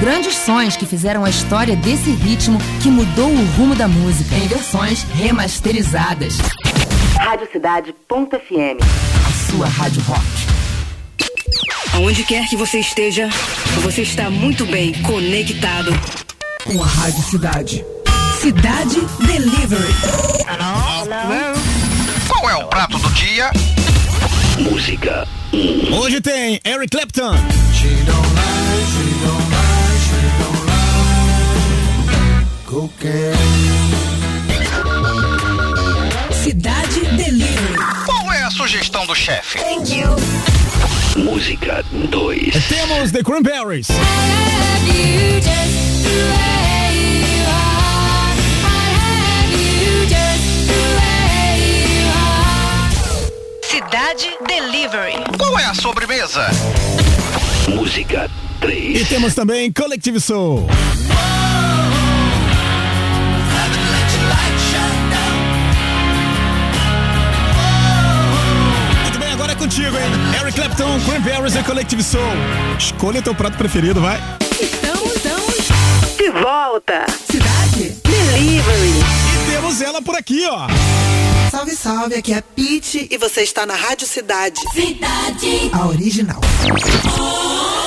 Grandes 0.00 0.36
sons 0.36 0.76
que 0.76 0.86
fizeram 0.86 1.24
a 1.24 1.30
história 1.30 1.74
desse 1.74 2.10
ritmo 2.10 2.58
que 2.82 2.88
mudou 2.88 3.30
o 3.30 3.44
rumo 3.56 3.74
da 3.74 3.88
música. 3.88 4.34
Em 4.36 4.46
versões 4.46 5.02
remasterizadas. 5.14 6.38
Radiocidade.fm 7.16 8.80
A 9.26 9.50
sua 9.50 9.66
rádio 9.66 10.02
rock. 10.02 10.22
Aonde 11.94 12.22
quer 12.22 12.48
que 12.48 12.56
você 12.56 12.78
esteja, 12.78 13.28
você 13.82 14.02
está 14.02 14.30
muito 14.30 14.64
bem 14.66 14.92
conectado 15.02 15.92
com 16.64 16.82
a 16.82 16.86
Rádio 16.86 17.22
Cidade. 17.24 17.84
Cidade 18.40 19.00
Delivery. 19.26 19.94
Qual 22.28 22.50
é 22.50 22.56
o 22.56 22.68
prato 22.68 22.98
do 22.98 23.10
dia? 23.10 23.50
Música 24.60 25.26
Hoje 25.92 26.20
tem 26.20 26.60
Eric 26.64 26.90
Clapton. 26.90 27.34
Cidade 36.30 37.00
Delivery. 37.16 37.78
Qual 38.04 38.30
é 38.30 38.42
a 38.42 38.50
sugestão 38.50 39.06
do 39.06 39.14
chefe? 39.14 39.58
Música 41.16 41.82
2. 42.10 42.68
Temos 42.68 43.10
The 43.10 43.22
Cranberries. 43.22 43.86
Cidade 53.62 54.36
Delivery. 54.46 55.24
Qual 55.38 55.58
é 55.58 55.64
a 55.64 55.74
sobremesa? 55.74 56.48
Música 57.66 58.30
3. 58.60 59.00
E 59.00 59.04
temos 59.06 59.34
também 59.34 59.72
Collective 59.72 60.20
Soul. 60.20 60.68
Contigo, 69.58 69.96
hein? 69.96 70.40
Eric 70.40 70.54
Clapton, 70.54 71.00
Cranberries 71.00 71.56
e 71.56 71.62
Collective 71.62 72.02
Soul. 72.02 72.22
Escolha 72.78 73.20
teu 73.20 73.34
prato 73.34 73.58
preferido, 73.58 74.00
vai. 74.00 74.18
Estamos, 74.60 75.16
estamos 75.16 76.16
de 76.16 76.30
volta. 76.30 77.06
Cidade 77.30 77.96
Delivery. 78.04 78.94
E 79.34 79.50
temos 79.50 79.82
ela 79.82 80.00
por 80.00 80.14
aqui, 80.14 80.46
ó. 80.46 80.68
Salve, 81.50 81.74
salve, 81.74 82.14
aqui 82.14 82.32
é 82.32 82.38
a 82.38 82.42
Pete 82.42 83.08
e 83.10 83.18
você 83.18 83.42
está 83.42 83.66
na 83.66 83.74
Rádio 83.74 84.06
Cidade. 84.06 84.60
Cidade. 84.72 85.70
A 85.72 85.86
original. 85.86 86.40
Te 86.40 87.77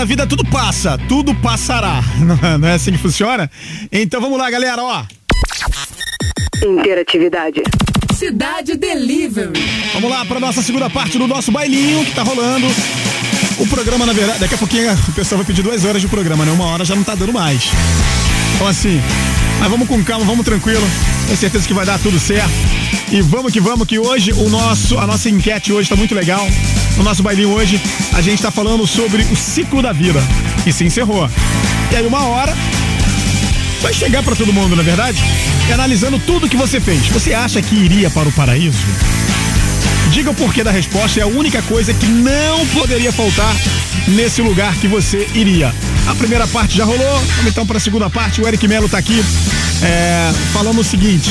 nessa 0.00 0.06
vida 0.06 0.26
tudo 0.26 0.44
passa, 0.46 0.98
tudo 1.08 1.34
passará. 1.34 2.02
Não 2.58 2.68
é- 2.68 2.74
assim 2.74 2.92
que 2.92 2.98
funciona? 2.98 3.50
Então 3.92 4.20
vamos 4.20 4.38
lá, 4.38 4.50
galera, 4.50 4.82
ó. 4.82 5.04
Interatividade. 6.64 7.62
Cidade 8.14 8.76
Delivery. 8.76 9.52
Vamos 9.94 10.10
lá 10.10 10.24
para 10.24 10.40
nossa 10.40 10.62
segunda 10.62 10.88
parte 10.88 11.18
do 11.18 11.26
nosso 11.26 11.50
bailinho 11.52 12.04
que 12.04 12.12
tá 12.14 12.22
rolando. 12.22 12.66
O 13.58 13.66
programa, 13.66 14.06
na 14.06 14.12
verdade, 14.12 14.38
daqui 14.40 14.54
a 14.54 14.58
pouquinho 14.58 14.90
o 14.92 15.12
pessoal 15.12 15.38
vai 15.38 15.46
pedir 15.46 15.62
duas 15.62 15.84
horas 15.84 16.00
de 16.00 16.08
programa, 16.08 16.44
né? 16.44 16.52
Uma 16.52 16.66
hora 16.66 16.84
já 16.84 16.94
não 16.96 17.04
tá 17.04 17.14
dando 17.14 17.32
mais. 17.32 17.64
Então 18.54 18.66
assim, 18.66 19.00
Mas 19.58 19.70
vamos 19.70 19.86
com 19.88 20.02
calma, 20.02 20.24
vamos 20.24 20.44
tranquilo. 20.44 20.86
Tenho 21.26 21.36
certeza 21.38 21.66
que 21.66 21.74
vai 21.74 21.84
dar 21.84 21.98
tudo 21.98 22.18
certo. 22.18 22.50
E 23.12 23.20
vamos 23.22 23.52
que 23.52 23.60
vamos, 23.60 23.88
que 23.88 23.98
hoje 23.98 24.32
o 24.32 24.48
nosso, 24.48 24.96
a 24.96 25.04
nossa 25.04 25.28
enquete 25.28 25.72
hoje 25.72 25.88
tá 25.88 25.96
muito 25.96 26.14
legal. 26.14 26.48
No 26.96 27.02
nosso 27.02 27.24
bailinho 27.24 27.50
hoje, 27.50 27.80
a 28.12 28.20
gente 28.20 28.40
tá 28.40 28.52
falando 28.52 28.86
sobre 28.86 29.22
o 29.24 29.36
ciclo 29.36 29.82
da 29.82 29.92
vida, 29.92 30.22
que 30.62 30.72
se 30.72 30.84
encerrou. 30.84 31.28
E 31.90 31.96
aí 31.96 32.06
uma 32.06 32.24
hora 32.26 32.56
vai 33.82 33.92
chegar 33.92 34.22
para 34.22 34.36
todo 34.36 34.52
mundo, 34.52 34.76
na 34.76 34.82
é 34.82 34.84
verdade? 34.84 35.20
E 35.68 35.72
analisando 35.72 36.20
tudo 36.20 36.48
que 36.48 36.56
você 36.56 36.80
fez, 36.80 37.08
você 37.08 37.34
acha 37.34 37.60
que 37.60 37.74
iria 37.74 38.08
para 38.10 38.28
o 38.28 38.32
paraíso? 38.32 38.78
Diga 40.12 40.30
o 40.30 40.34
porquê 40.34 40.62
da 40.62 40.70
resposta, 40.70 41.18
é 41.18 41.24
a 41.24 41.26
única 41.26 41.62
coisa 41.62 41.92
que 41.92 42.06
não 42.06 42.64
poderia 42.68 43.10
faltar 43.10 43.56
nesse 44.06 44.40
lugar 44.40 44.72
que 44.76 44.86
você 44.86 45.28
iria. 45.34 45.74
A 46.06 46.14
primeira 46.14 46.46
parte 46.46 46.76
já 46.76 46.84
rolou, 46.84 47.18
vamos 47.36 47.46
então 47.50 47.66
para 47.66 47.78
a 47.78 47.80
segunda 47.80 48.08
parte. 48.08 48.40
O 48.40 48.46
Eric 48.46 48.68
Melo 48.68 48.88
tá 48.88 48.98
aqui 48.98 49.20
é, 49.82 50.32
falando 50.52 50.80
o 50.80 50.84
seguinte. 50.84 51.28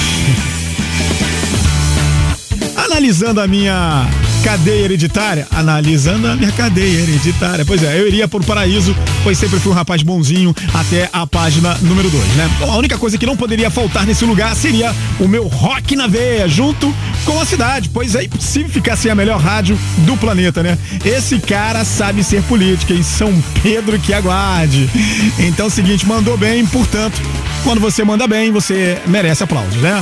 Analisando 2.91 3.39
a 3.39 3.47
minha 3.47 4.07
cadeia 4.43 4.85
hereditária, 4.85 5.47
analisando 5.51 6.27
a 6.27 6.35
minha 6.35 6.51
cadeia 6.51 7.01
hereditária. 7.01 7.63
Pois 7.63 7.83
é, 7.83 7.99
eu 7.99 8.07
iria 8.07 8.27
por 8.27 8.43
paraíso, 8.43 8.95
pois 9.23 9.37
sempre 9.37 9.59
fui 9.59 9.71
um 9.71 9.75
rapaz 9.75 10.01
bonzinho 10.01 10.55
até 10.73 11.07
a 11.13 11.27
página 11.27 11.77
número 11.81 12.09
2, 12.09 12.23
né? 12.35 12.49
Bom, 12.59 12.71
a 12.71 12.77
única 12.77 12.97
coisa 12.97 13.15
que 13.15 13.27
não 13.27 13.37
poderia 13.37 13.69
faltar 13.69 14.07
nesse 14.07 14.25
lugar 14.25 14.55
seria 14.55 14.93
o 15.19 15.27
meu 15.27 15.47
rock 15.47 15.95
na 15.95 16.07
veia, 16.07 16.47
junto 16.47 16.93
com 17.25 17.39
a 17.39 17.45
cidade, 17.45 17.89
pois 17.89 18.15
é 18.15 18.23
impossível 18.23 18.69
ficar 18.69 18.95
sem 18.95 19.11
a 19.11 19.15
melhor 19.15 19.39
rádio 19.39 19.77
do 19.99 20.17
planeta, 20.17 20.63
né? 20.63 20.75
Esse 21.05 21.37
cara 21.37 21.85
sabe 21.85 22.23
ser 22.23 22.41
política 22.43 22.93
em 22.93 23.03
São 23.03 23.31
Pedro 23.61 23.99
que 23.99 24.13
aguarde. 24.13 24.89
Então, 25.37 25.65
é 25.65 25.67
o 25.67 25.71
seguinte, 25.71 26.07
mandou 26.07 26.35
bem, 26.37 26.65
portanto, 26.65 27.21
quando 27.63 27.79
você 27.79 28.03
manda 28.03 28.27
bem, 28.27 28.51
você 28.51 28.97
merece 29.05 29.43
aplausos, 29.43 29.75
né? 29.75 30.01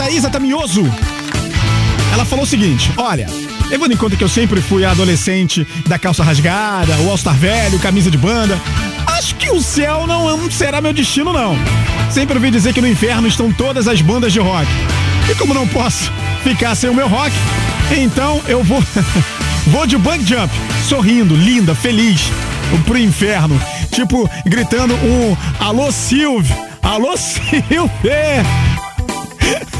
Thaisa 0.00 0.30
Tamioso 0.30 0.90
ela 2.10 2.24
falou 2.24 2.46
o 2.46 2.48
seguinte: 2.48 2.90
olha, 2.96 3.26
levando 3.68 3.92
em 3.92 3.96
conta 3.98 4.16
que 4.16 4.24
eu 4.24 4.30
sempre 4.30 4.62
fui 4.62 4.82
adolescente 4.82 5.66
da 5.86 5.98
calça 5.98 6.24
rasgada, 6.24 6.96
o 7.00 7.10
All-Star 7.10 7.34
velho, 7.34 7.78
camisa 7.78 8.10
de 8.10 8.16
banda, 8.16 8.58
acho 9.08 9.34
que 9.34 9.50
o 9.50 9.60
céu 9.60 10.06
não 10.06 10.50
será 10.50 10.80
meu 10.80 10.94
destino, 10.94 11.34
não. 11.34 11.54
Sempre 12.10 12.36
ouvi 12.36 12.50
dizer 12.50 12.72
que 12.72 12.80
no 12.80 12.88
inferno 12.88 13.28
estão 13.28 13.52
todas 13.52 13.86
as 13.86 14.00
bandas 14.00 14.32
de 14.32 14.40
rock. 14.40 14.66
E 15.30 15.34
como 15.34 15.52
não 15.52 15.68
posso 15.68 16.10
ficar 16.42 16.74
sem 16.74 16.88
o 16.88 16.94
meu 16.94 17.06
rock, 17.06 17.36
então 17.94 18.40
eu 18.48 18.64
vou. 18.64 18.82
vou 19.68 19.86
de 19.86 19.98
bang 19.98 20.24
jump, 20.24 20.50
sorrindo, 20.88 21.36
linda, 21.36 21.74
feliz, 21.74 22.22
pro 22.86 22.96
inferno. 22.96 23.60
Tipo, 23.92 24.30
gritando 24.46 24.94
um 24.94 25.36
alô 25.60 25.92
Silvio, 25.92 26.56
alô 26.82 27.14
Silvio. 27.20 27.90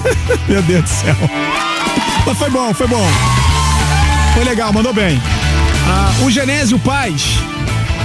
Meu 0.48 0.62
Deus 0.62 0.82
do 0.82 0.88
céu. 0.88 1.16
Mas 2.26 2.38
foi 2.38 2.50
bom, 2.50 2.74
foi 2.74 2.86
bom. 2.86 3.06
Foi 4.34 4.44
legal, 4.44 4.72
mandou 4.72 4.92
bem. 4.92 5.20
Ah, 5.86 6.12
o 6.24 6.30
Genésio 6.30 6.78
Paz, 6.78 7.38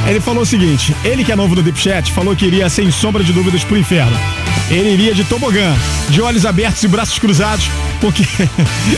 ele 0.07 0.19
falou 0.19 0.43
o 0.43 0.45
seguinte: 0.45 0.95
ele 1.03 1.23
que 1.23 1.31
é 1.31 1.35
novo 1.35 1.55
no 1.55 1.63
Deep 1.63 1.79
Chat, 1.79 2.11
falou 2.11 2.35
que 2.35 2.45
iria 2.45 2.69
sem 2.69 2.91
sombra 2.91 3.23
de 3.23 3.33
dúvidas 3.33 3.63
pro 3.63 3.77
inferno. 3.77 4.17
Ele 4.69 4.89
iria 4.89 5.13
de 5.13 5.23
tobogã, 5.23 5.75
de 6.09 6.21
olhos 6.21 6.45
abertos 6.45 6.81
e 6.83 6.87
braços 6.87 7.19
cruzados, 7.19 7.69
porque 8.01 8.23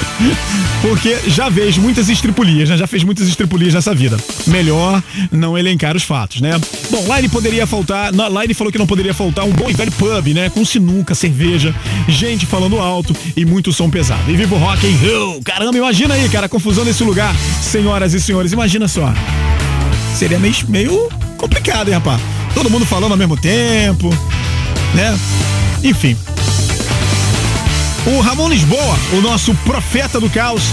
porque 0.82 1.18
já 1.28 1.52
fez 1.52 1.78
muitas 1.78 2.08
estripulias, 2.10 2.70
né? 2.70 2.78
Já 2.78 2.88
fez 2.88 3.04
muitas 3.04 3.28
estripulias 3.28 3.74
nessa 3.74 3.94
vida. 3.94 4.18
Melhor 4.48 5.02
não 5.32 5.58
elencar 5.58 5.96
os 5.96 6.04
fatos, 6.04 6.42
né? 6.42 6.52
Bom, 6.90 7.06
lá 7.08 7.20
ele 7.20 7.30
poderia 7.30 7.66
faltar, 7.66 8.14
lá 8.14 8.44
ele 8.44 8.54
falou 8.54 8.72
que 8.72 8.78
não 8.78 8.88
poderia 8.88 9.14
faltar 9.14 9.46
um 9.46 9.52
bom 9.52 9.70
e 9.70 9.74
velho 9.74 9.92
pub, 9.94 10.28
né? 10.34 10.50
Com 10.50 10.64
sinuca, 10.64 11.16
cerveja, 11.16 11.76
gente 12.08 12.46
falando 12.46 12.80
alto 12.80 13.16
e 13.36 13.46
muito 13.46 13.74
som 13.74 13.90
pesado. 13.90 14.30
E 14.32 14.36
vivo 14.36 14.56
rock 14.56 14.86
and 14.88 14.98
roll. 15.06 15.42
Caramba, 15.42 15.78
imagina 15.78 16.14
aí, 16.14 16.30
cara, 16.30 16.46
a 16.46 16.50
confusão 16.50 16.86
nesse 16.86 17.04
lugar. 17.04 17.36
Senhoras 17.62 18.14
e 18.14 18.22
senhores, 18.22 18.52
imagina 18.54 18.88
só. 18.88 19.14
Seria 20.18 20.40
meio, 20.40 20.56
meio 20.68 21.10
complicado, 21.38 21.90
hein, 21.90 21.94
rapaz? 21.94 22.20
Todo 22.56 22.72
mundo 22.72 22.88
falando 22.88 23.12
ao 23.12 23.18
mesmo 23.18 23.38
tempo, 23.38 24.10
né? 24.96 25.16
Enfim. 25.84 26.18
O 28.04 28.20
Ramon 28.22 28.50
Lisboa, 28.50 28.98
o 29.14 29.22
nosso 29.22 29.54
profeta 29.64 30.20
do 30.20 30.28
caos, 30.28 30.64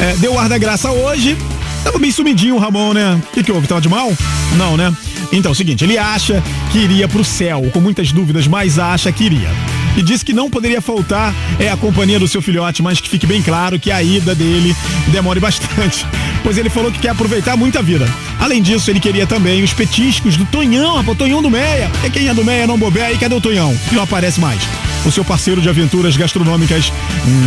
é, 0.00 0.16
deu 0.16 0.38
ar 0.38 0.48
da 0.48 0.56
graça 0.56 0.90
hoje. 0.90 1.36
Tava 1.84 1.98
bem 1.98 2.10
sumidinho 2.10 2.54
o 2.54 2.58
Ramon, 2.58 2.94
né? 2.94 3.20
O 3.22 3.34
que, 3.34 3.42
que 3.42 3.52
houve? 3.52 3.68
Tava 3.68 3.82
de 3.82 3.88
mal? 3.90 4.10
Não, 4.56 4.78
né? 4.78 4.90
Então, 5.30 5.50
é 5.50 5.52
o 5.52 5.54
seguinte, 5.54 5.84
ele 5.84 5.98
acha 5.98 6.42
que 6.72 6.78
iria 6.78 7.06
pro 7.06 7.22
céu, 7.22 7.68
com 7.74 7.80
muitas 7.80 8.10
dúvidas, 8.12 8.46
mas 8.46 8.78
acha 8.78 9.12
que 9.12 9.24
iria. 9.24 9.50
E 9.96 10.02
disse 10.02 10.24
que 10.24 10.32
não 10.32 10.50
poderia 10.50 10.80
faltar 10.80 11.34
é 11.58 11.70
a 11.70 11.76
companhia 11.76 12.18
do 12.18 12.28
seu 12.28 12.42
filhote, 12.42 12.82
mas 12.82 13.00
que 13.00 13.08
fique 13.08 13.26
bem 13.26 13.42
claro 13.42 13.80
que 13.80 13.90
a 13.90 14.02
ida 14.02 14.34
dele 14.34 14.76
demore 15.08 15.40
bastante, 15.40 16.06
pois 16.44 16.58
ele 16.58 16.68
falou 16.68 16.92
que 16.92 16.98
quer 16.98 17.10
aproveitar 17.10 17.56
muita 17.56 17.82
vida. 17.82 18.06
Além 18.38 18.62
disso, 18.62 18.90
ele 18.90 19.00
queria 19.00 19.26
também 19.26 19.62
os 19.62 19.72
petiscos 19.72 20.36
do 20.36 20.44
Tonhão, 20.44 20.96
rapaz, 20.96 21.16
Tonhão 21.16 21.40
do 21.40 21.50
Meia. 21.50 21.90
É 22.04 22.10
quem 22.10 22.28
é 22.28 22.34
do 22.34 22.44
Meia 22.44 22.66
não 22.66 22.78
bobeia, 22.78 23.06
aí 23.06 23.18
cadê 23.18 23.34
o 23.34 23.40
Tonhão? 23.40 23.74
Que 23.88 23.94
não 23.94 24.02
aparece 24.02 24.38
mais. 24.38 24.60
O 25.04 25.10
seu 25.10 25.24
parceiro 25.24 25.60
de 25.60 25.68
aventuras 25.68 26.16
gastronômicas 26.16 26.92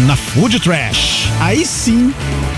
na 0.08 0.16
Food 0.16 0.60
Trash. 0.60 1.28
Aí 1.40 1.66
sim, 1.66 2.14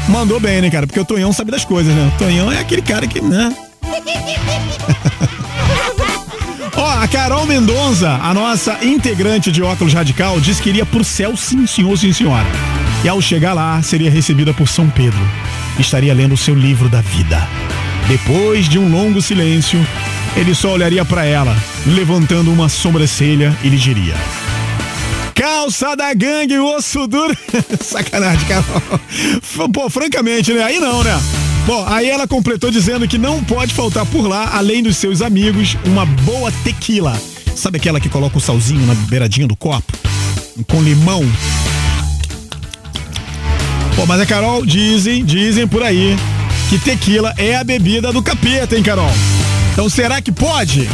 mandou 0.08 0.39
bem, 0.39 0.62
né, 0.62 0.70
cara? 0.70 0.88
Porque 0.88 1.00
o 1.00 1.06
Tonhão 1.06 1.34
sabe 1.34 1.52
das 1.52 1.66
coisas, 1.66 1.94
né? 1.94 2.12
O 2.16 2.18
Tonhão 2.18 2.52
é 2.52 2.60
aquele 2.60 2.82
cara 2.82 3.06
que, 3.08 3.20
né? 3.20 3.54
Ó, 6.82 6.90
a 6.90 7.08
Carol 7.08 7.46
Mendonça, 7.46 8.10
a 8.10 8.34
nossa 8.34 8.84
integrante 8.84 9.52
de 9.52 9.62
óculos 9.62 9.94
radical, 9.94 10.42
disse 10.42 10.60
que 10.60 10.70
iria 10.70 10.84
pro 10.84 11.04
céu, 11.04 11.38
sim, 11.38 11.68
senhor, 11.68 11.96
sim, 11.96 12.12
senhora. 12.12 12.48
E 13.04 13.08
ao 13.08 13.22
chegar 13.22 13.54
lá, 13.54 13.80
seria 13.84 14.10
recebida 14.10 14.52
por 14.52 14.68
São 14.68 14.90
Pedro. 14.90 15.20
Estaria 15.78 16.12
lendo 16.12 16.34
o 16.34 16.38
seu 16.38 16.56
livro 16.56 16.90
da 16.90 17.00
vida. 17.00 17.48
Depois 18.08 18.68
de 18.68 18.80
um 18.80 18.92
longo 18.92 19.22
silêncio, 19.22 19.80
ele 20.36 20.56
só 20.56 20.72
olharia 20.72 21.06
para 21.06 21.24
ela, 21.24 21.56
levantando 21.86 22.52
uma 22.52 22.68
sobrancelha 22.68 23.56
e 23.64 23.70
lhe 23.70 23.78
diria: 23.78 24.16
Calça 25.36 25.96
da 25.96 26.12
gangue, 26.16 26.58
osso 26.58 27.06
duro. 27.06 27.38
Sacanagem, 27.80 28.48
Carol. 28.48 29.70
Pô, 29.72 29.88
francamente, 29.88 30.52
né? 30.52 30.64
Aí 30.64 30.80
não, 30.80 31.04
né? 31.04 31.16
Bom, 31.66 31.86
aí 31.88 32.09
ela 32.09 32.28
completou 32.28 32.72
dizendo 32.72 33.07
que 33.07 33.18
não 33.18 33.43
pode 33.43 33.74
faltar 33.74 34.05
por 34.07 34.28
lá, 34.28 34.49
além 34.53 34.82
dos 34.82 34.97
seus 34.97 35.22
amigos, 35.22 35.78
uma 35.86 36.05
boa 36.05 36.51
tequila. 36.64 37.20
Sabe 37.55 37.78
aquela 37.78 37.99
que 37.99 38.09
coloca 38.09 38.38
o 38.38 38.41
salzinho 38.41 38.86
na 38.86 38.95
beiradinha 38.95 39.47
do 39.47 39.55
copo? 39.55 39.93
Com 40.68 40.82
limão? 40.82 41.24
Pô, 43.95 44.05
mas 44.07 44.20
a 44.20 44.26
Carol, 44.26 44.66
dizem, 44.66 45.24
dizem 45.24 45.68
por 45.68 45.84
aí, 45.84 46.16
que 46.70 46.80
tequila 46.80 47.34
é 47.38 47.55
a 47.55 47.64
bebida 47.64 48.12
do 48.12 48.24
capeta, 48.24 48.76
hein, 48.76 48.82
Carol? 48.82 49.12
Então 49.72 49.88
será 49.88 50.22
que 50.22 50.32
pode? 50.32 50.89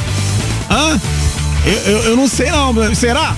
Hã? 0.69 0.99
Eu, 1.65 1.73
eu, 1.73 1.97
eu 2.03 2.15
não 2.17 2.27
sei 2.27 2.51
não, 2.51 2.93
será? 2.93 3.35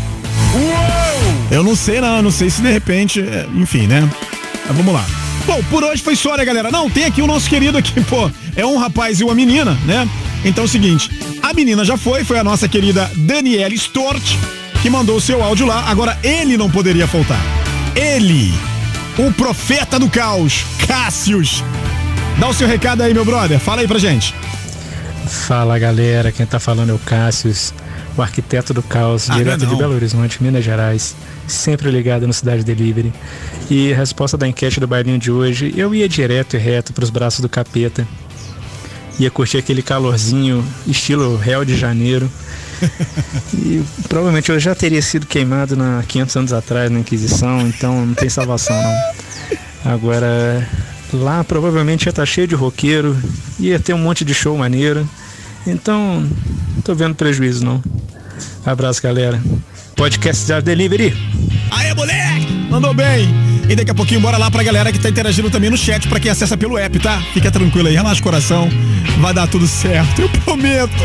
Uou! 0.53 1.35
Eu 1.51 1.63
não 1.63 1.75
sei 1.75 2.01
não, 2.01 2.21
não 2.21 2.31
sei 2.31 2.49
se 2.49 2.61
de 2.61 2.71
repente, 2.71 3.21
é, 3.21 3.47
enfim, 3.55 3.85
né? 3.85 4.09
Mas 4.67 4.75
vamos 4.75 4.93
lá. 4.93 5.05
Bom, 5.49 5.63
por 5.63 5.83
hoje 5.83 6.03
foi 6.03 6.15
só, 6.15 6.37
né, 6.37 6.45
galera? 6.45 6.69
Não, 6.69 6.87
tem 6.91 7.05
aqui 7.05 7.23
o 7.23 7.27
nosso 7.27 7.49
querido 7.49 7.75
aqui, 7.75 7.99
pô. 8.05 8.29
É 8.55 8.63
um 8.63 8.77
rapaz 8.77 9.19
e 9.19 9.23
uma 9.23 9.33
menina, 9.33 9.75
né? 9.83 10.07
Então 10.45 10.63
é 10.63 10.67
o 10.67 10.69
seguinte, 10.69 11.09
a 11.41 11.51
menina 11.55 11.83
já 11.83 11.97
foi, 11.97 12.23
foi 12.23 12.37
a 12.37 12.43
nossa 12.43 12.67
querida 12.67 13.09
Daniela 13.15 13.73
Stort, 13.73 14.35
que 14.79 14.91
mandou 14.91 15.17
o 15.17 15.21
seu 15.21 15.43
áudio 15.43 15.65
lá. 15.65 15.89
Agora 15.89 16.15
ele 16.21 16.55
não 16.55 16.69
poderia 16.69 17.07
faltar. 17.07 17.41
Ele, 17.95 18.53
o 19.17 19.33
profeta 19.33 19.97
do 19.97 20.07
caos, 20.07 20.63
Cássius. 20.87 21.63
Dá 22.37 22.47
o 22.47 22.53
seu 22.53 22.67
recado 22.67 23.01
aí, 23.01 23.11
meu 23.11 23.25
brother. 23.25 23.59
Fala 23.59 23.81
aí 23.81 23.87
pra 23.87 23.97
gente. 23.97 24.35
Fala, 25.25 25.79
galera. 25.79 26.31
Quem 26.31 26.45
tá 26.45 26.59
falando 26.59 26.91
é 26.91 26.93
o 26.93 26.99
Cássius 26.99 27.73
o 28.19 28.21
arquiteto 28.21 28.73
do 28.73 28.83
caos, 28.83 29.29
Ah, 29.29 29.35
direto 29.35 29.61
não 29.61 29.67
é 29.67 29.71
de. 29.71 29.77
Belo 29.77 29.95
Horizonte, 29.95 30.43
Minas 30.43 30.63
Gerais, 30.63 31.15
sempre 31.49 31.89
ligado 31.89 32.25
no 32.25 32.33
Cidade 32.33 32.63
Delivery. 32.63 33.13
E 33.69 33.93
a 33.93 33.97
resposta 33.97 34.37
da 34.37 34.47
enquete 34.47 34.79
do 34.79 34.87
bailinho 34.87 35.19
de 35.19 35.31
hoje, 35.31 35.73
eu 35.75 35.93
ia 35.93 36.07
direto 36.07 36.55
e 36.55 36.59
reto 36.59 36.93
pros 36.93 37.09
braços 37.09 37.41
do 37.41 37.49
capeta. 37.49 38.07
Ia 39.19 39.29
curtir 39.29 39.57
aquele 39.57 39.81
calorzinho, 39.81 40.65
estilo 40.87 41.35
Réu 41.35 41.65
de 41.65 41.75
Janeiro. 41.75 42.29
E 43.53 43.83
provavelmente 44.07 44.49
eu 44.49 44.59
já 44.59 44.73
teria 44.73 45.01
sido 45.01 45.25
queimado 45.25 45.75
na 45.75 46.01
500 46.07 46.35
anos 46.37 46.53
atrás 46.53 46.89
na 46.89 46.99
Inquisição, 46.99 47.67
então 47.67 48.05
não 48.05 48.13
tem 48.13 48.29
salvação 48.29 48.75
não. 48.81 49.91
Agora, 49.91 50.65
lá 51.11 51.43
provavelmente 51.43 52.05
ia 52.05 52.11
estar 52.11 52.25
cheio 52.25 52.47
de 52.47 52.55
roqueiro, 52.55 53.17
ia 53.59 53.79
ter 53.79 53.93
um 53.93 53.97
monte 53.97 54.23
de 54.23 54.33
show 54.33 54.57
maneiro. 54.57 55.07
Então, 55.67 56.25
não 56.75 56.81
tô 56.81 56.95
vendo 56.95 57.15
prejuízo 57.15 57.65
não. 57.65 57.83
Abraço, 58.65 59.01
galera. 59.01 59.41
Podcast 59.95 60.61
Delivery. 60.61 61.28
Aê, 61.71 61.93
moleque! 61.93 62.47
Mandou 62.69 62.93
bem! 62.93 63.29
E 63.67 63.75
daqui 63.75 63.91
a 63.91 63.93
pouquinho 63.93 64.19
bora 64.19 64.37
lá 64.37 64.49
pra 64.49 64.63
galera 64.63 64.91
que 64.91 64.97
tá 64.97 65.09
interagindo 65.09 65.49
também 65.49 65.69
no 65.69 65.77
chat, 65.77 66.07
pra 66.07 66.19
quem 66.19 66.31
acessa 66.31 66.57
pelo 66.57 66.77
app, 66.77 66.97
tá? 66.99 67.21
Fica 67.33 67.51
tranquilo 67.51 67.87
aí, 67.87 67.93
relaxa 67.93 68.19
o 68.19 68.23
coração, 68.23 68.67
vai 69.19 69.33
dar 69.33 69.47
tudo 69.47 69.67
certo, 69.67 70.21
eu 70.23 70.29
prometo! 70.29 71.03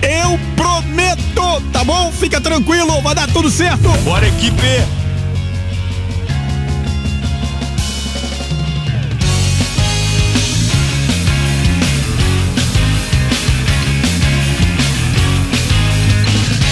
Eu 0.00 0.38
prometo, 0.54 1.60
tá 1.72 1.82
bom? 1.82 2.12
Fica 2.12 2.40
tranquilo, 2.40 3.00
vai 3.00 3.14
dar 3.14 3.26
tudo 3.28 3.50
certo. 3.50 3.88
Bora, 4.04 4.28
equipe! 4.28 4.62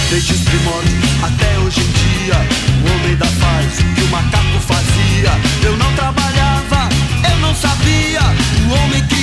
Desde 0.09 0.33
os 0.33 0.41
primórdios 0.41 0.90
hoje 1.71 1.79
em 1.79 1.91
dia, 1.91 2.35
o 2.83 2.93
homem 2.93 3.15
da 3.15 3.25
faz 3.25 3.79
o 3.79 3.95
que 3.95 4.01
o 4.01 4.07
macaco 4.07 4.59
fazia. 4.59 5.31
Eu 5.63 5.77
não 5.77 5.93
trabalhava, 5.93 6.89
eu 7.31 7.37
não 7.37 7.55
sabia. 7.55 8.21
O 8.69 8.83
homem 8.83 9.01
criava 9.07 9.20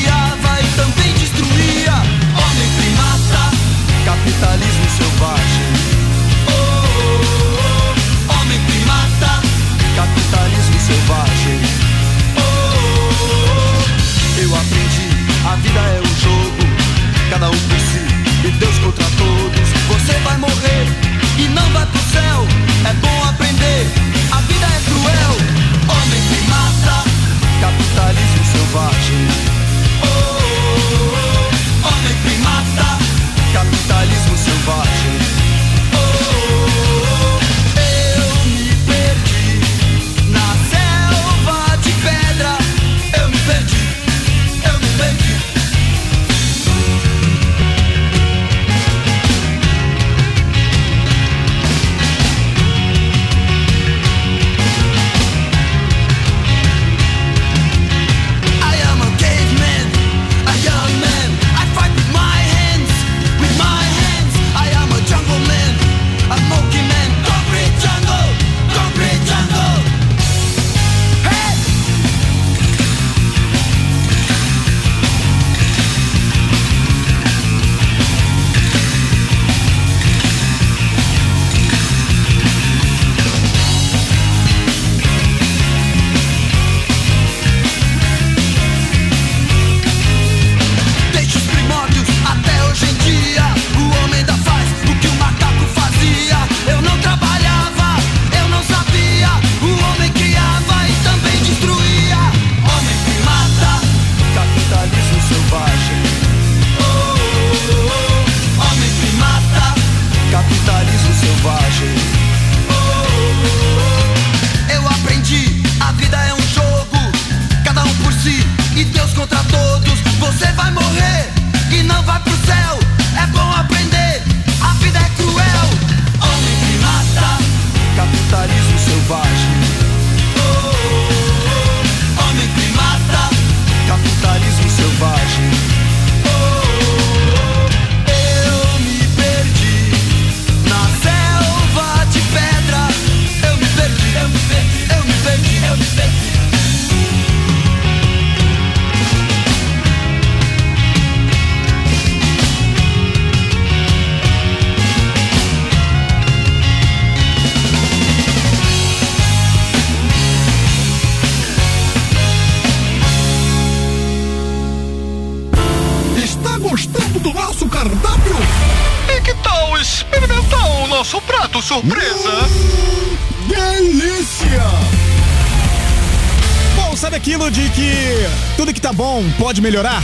pode 179.59 179.61
melhorar? 179.61 180.03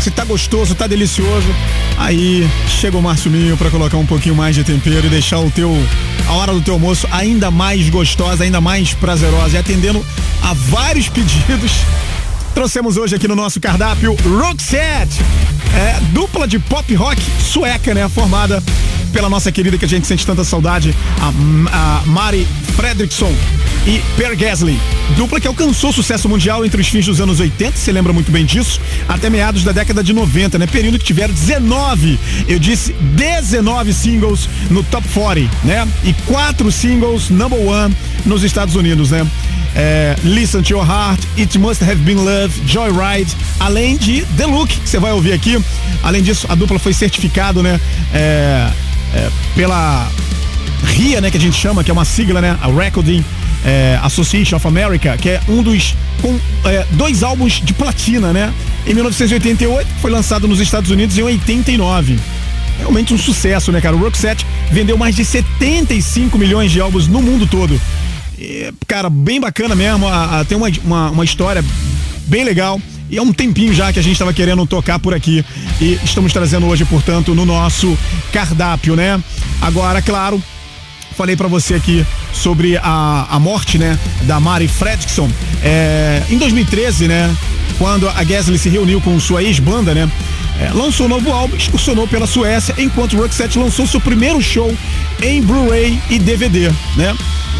Se 0.00 0.10
tá 0.10 0.24
gostoso, 0.24 0.74
tá 0.74 0.86
delicioso, 0.86 1.48
aí 1.96 2.46
chega 2.68 2.96
o 2.96 3.02
Márcio 3.02 3.30
Minho 3.30 3.56
pra 3.56 3.70
colocar 3.70 3.96
um 3.96 4.04
pouquinho 4.04 4.34
mais 4.34 4.54
de 4.54 4.62
tempero 4.62 5.06
e 5.06 5.08
deixar 5.08 5.38
o 5.38 5.50
teu 5.50 5.72
a 6.28 6.32
hora 6.32 6.52
do 6.52 6.60
teu 6.60 6.74
almoço 6.74 7.08
ainda 7.10 7.50
mais 7.50 7.88
gostosa, 7.88 8.44
ainda 8.44 8.60
mais 8.60 8.92
prazerosa 8.92 9.56
e 9.56 9.58
atendendo 9.58 10.04
a 10.42 10.52
vários 10.52 11.08
pedidos. 11.10 11.72
Trouxemos 12.54 12.96
hoje 12.96 13.16
aqui 13.16 13.26
no 13.26 13.34
nosso 13.34 13.58
cardápio 13.58 14.14
Roxette, 14.22 15.20
é, 15.74 15.98
dupla 16.12 16.46
de 16.46 16.58
pop 16.58 16.94
rock 16.94 17.20
sueca, 17.40 17.94
né? 17.94 18.08
Formada 18.08 18.62
pela 19.12 19.30
nossa 19.30 19.50
querida 19.50 19.78
que 19.78 19.84
a 19.84 19.88
gente 19.88 20.06
sente 20.06 20.26
tanta 20.26 20.44
saudade, 20.44 20.94
a, 21.20 22.00
a 22.00 22.06
Mari 22.06 22.46
Fredriksson 22.76 23.32
e 23.86 24.02
Per 24.16 24.36
Gessle. 24.38 24.78
Dupla 25.16 25.40
que 25.40 25.46
alcançou 25.46 25.92
sucesso 25.92 26.28
mundial 26.28 26.64
entre 26.64 26.80
os 26.80 26.88
fins 26.88 27.06
dos 27.06 27.20
anos 27.20 27.40
80, 27.40 27.76
você 27.76 27.92
lembra 27.92 28.12
muito 28.12 28.30
bem 28.32 28.44
disso, 28.44 28.80
até 29.08 29.28
meados 29.28 29.62
da 29.62 29.72
década 29.72 30.02
de 30.02 30.12
90, 30.12 30.58
né? 30.58 30.66
Período 30.66 30.98
que 30.98 31.04
tiveram 31.04 31.32
19, 31.32 32.18
eu 32.48 32.58
disse 32.58 32.92
19 32.92 33.92
singles 33.92 34.48
no 34.70 34.82
top 34.84 35.06
40, 35.08 35.50
né? 35.64 35.86
E 36.02 36.12
quatro 36.26 36.72
singles 36.72 37.28
number 37.28 37.60
one 37.60 37.94
nos 38.24 38.42
Estados 38.42 38.74
Unidos, 38.74 39.10
né? 39.10 39.26
É, 39.76 40.16
Listen 40.24 40.62
to 40.62 40.72
Your 40.72 40.86
Heart, 40.86 41.20
It 41.36 41.58
Must 41.58 41.82
Have 41.84 41.96
Been 41.96 42.14
Love, 42.14 42.62
Joyride, 42.66 43.36
além 43.60 43.96
de 43.96 44.22
The 44.36 44.46
Look, 44.46 44.68
que 44.68 44.88
você 44.88 44.98
vai 44.98 45.12
ouvir 45.12 45.32
aqui. 45.32 45.62
Além 46.02 46.22
disso, 46.22 46.46
a 46.48 46.54
dupla 46.54 46.78
foi 46.78 46.92
certificado, 46.92 47.62
né? 47.62 47.80
É, 48.12 48.70
é, 49.14 49.30
pela 49.54 50.08
RIA, 50.84 51.20
né, 51.20 51.30
que 51.30 51.36
a 51.36 51.40
gente 51.40 51.56
chama, 51.56 51.82
que 51.82 51.90
é 51.90 51.94
uma 51.94 52.04
sigla, 52.04 52.40
né, 52.40 52.56
a 52.60 52.66
Recording 52.68 53.24
é, 53.64 53.98
Association 54.02 54.56
of 54.56 54.66
America, 54.66 55.16
que 55.16 55.30
é 55.30 55.40
um 55.48 55.62
dos 55.62 55.94
com 56.20 56.38
é, 56.64 56.86
dois 56.92 57.22
álbuns 57.22 57.60
de 57.62 57.72
platina, 57.72 58.32
né? 58.32 58.52
Em 58.86 58.94
1988 58.94 59.88
foi 60.00 60.10
lançado 60.10 60.46
nos 60.46 60.60
Estados 60.60 60.90
Unidos 60.90 61.16
em 61.16 61.22
89. 61.22 62.18
Realmente 62.78 63.14
um 63.14 63.18
sucesso, 63.18 63.72
né, 63.72 63.80
cara? 63.80 63.96
O 63.96 63.98
Roxette 63.98 64.44
vendeu 64.70 64.96
mais 64.96 65.14
de 65.14 65.24
75 65.24 66.36
milhões 66.36 66.70
de 66.72 66.80
álbuns 66.80 67.06
no 67.06 67.22
mundo 67.22 67.46
todo. 67.46 67.80
E, 68.38 68.72
cara, 68.86 69.08
bem 69.08 69.40
bacana 69.40 69.74
mesmo. 69.74 70.06
A, 70.08 70.40
a, 70.40 70.44
tem 70.44 70.56
uma, 70.56 70.68
uma, 70.84 71.10
uma 71.10 71.24
história 71.24 71.64
bem 72.26 72.44
legal. 72.44 72.80
E 73.10 73.16
é 73.16 73.22
um 73.22 73.32
tempinho 73.32 73.72
já 73.72 73.92
que 73.92 73.98
a 73.98 74.02
gente 74.02 74.14
estava 74.14 74.32
querendo 74.32 74.66
tocar 74.66 74.98
por 74.98 75.14
aqui. 75.14 75.44
E 75.80 75.98
estamos 76.04 76.32
trazendo 76.32 76.66
hoje, 76.66 76.84
portanto, 76.84 77.34
no 77.34 77.44
nosso 77.44 77.96
cardápio, 78.32 78.96
né? 78.96 79.22
Agora, 79.60 80.02
claro, 80.02 80.42
falei 81.14 81.36
para 81.36 81.48
você 81.48 81.74
aqui 81.74 82.04
sobre 82.32 82.76
a, 82.76 83.26
a 83.30 83.38
morte, 83.38 83.78
né, 83.78 83.98
da 84.22 84.38
Mari 84.40 84.68
Fredrickson. 84.68 85.30
É, 85.62 86.22
em 86.28 86.38
2013, 86.38 87.08
né, 87.08 87.34
quando 87.78 88.08
a 88.08 88.24
Gasly 88.24 88.58
se 88.58 88.68
reuniu 88.68 89.00
com 89.00 89.18
sua 89.18 89.42
ex-banda, 89.42 89.94
né, 89.94 90.10
é, 90.60 90.70
lançou 90.72 91.06
um 91.06 91.08
novo 91.08 91.32
álbum, 91.32 91.56
excursionou 91.56 92.06
pela 92.06 92.26
Suécia, 92.26 92.74
enquanto 92.78 93.16
Roxette 93.16 93.58
lançou 93.58 93.86
seu 93.86 94.00
primeiro 94.00 94.40
show 94.40 94.72
em 95.22 95.42
Blu-ray 95.42 95.98
e 96.10 96.18
DVD, 96.18 96.70
né? 96.96 97.16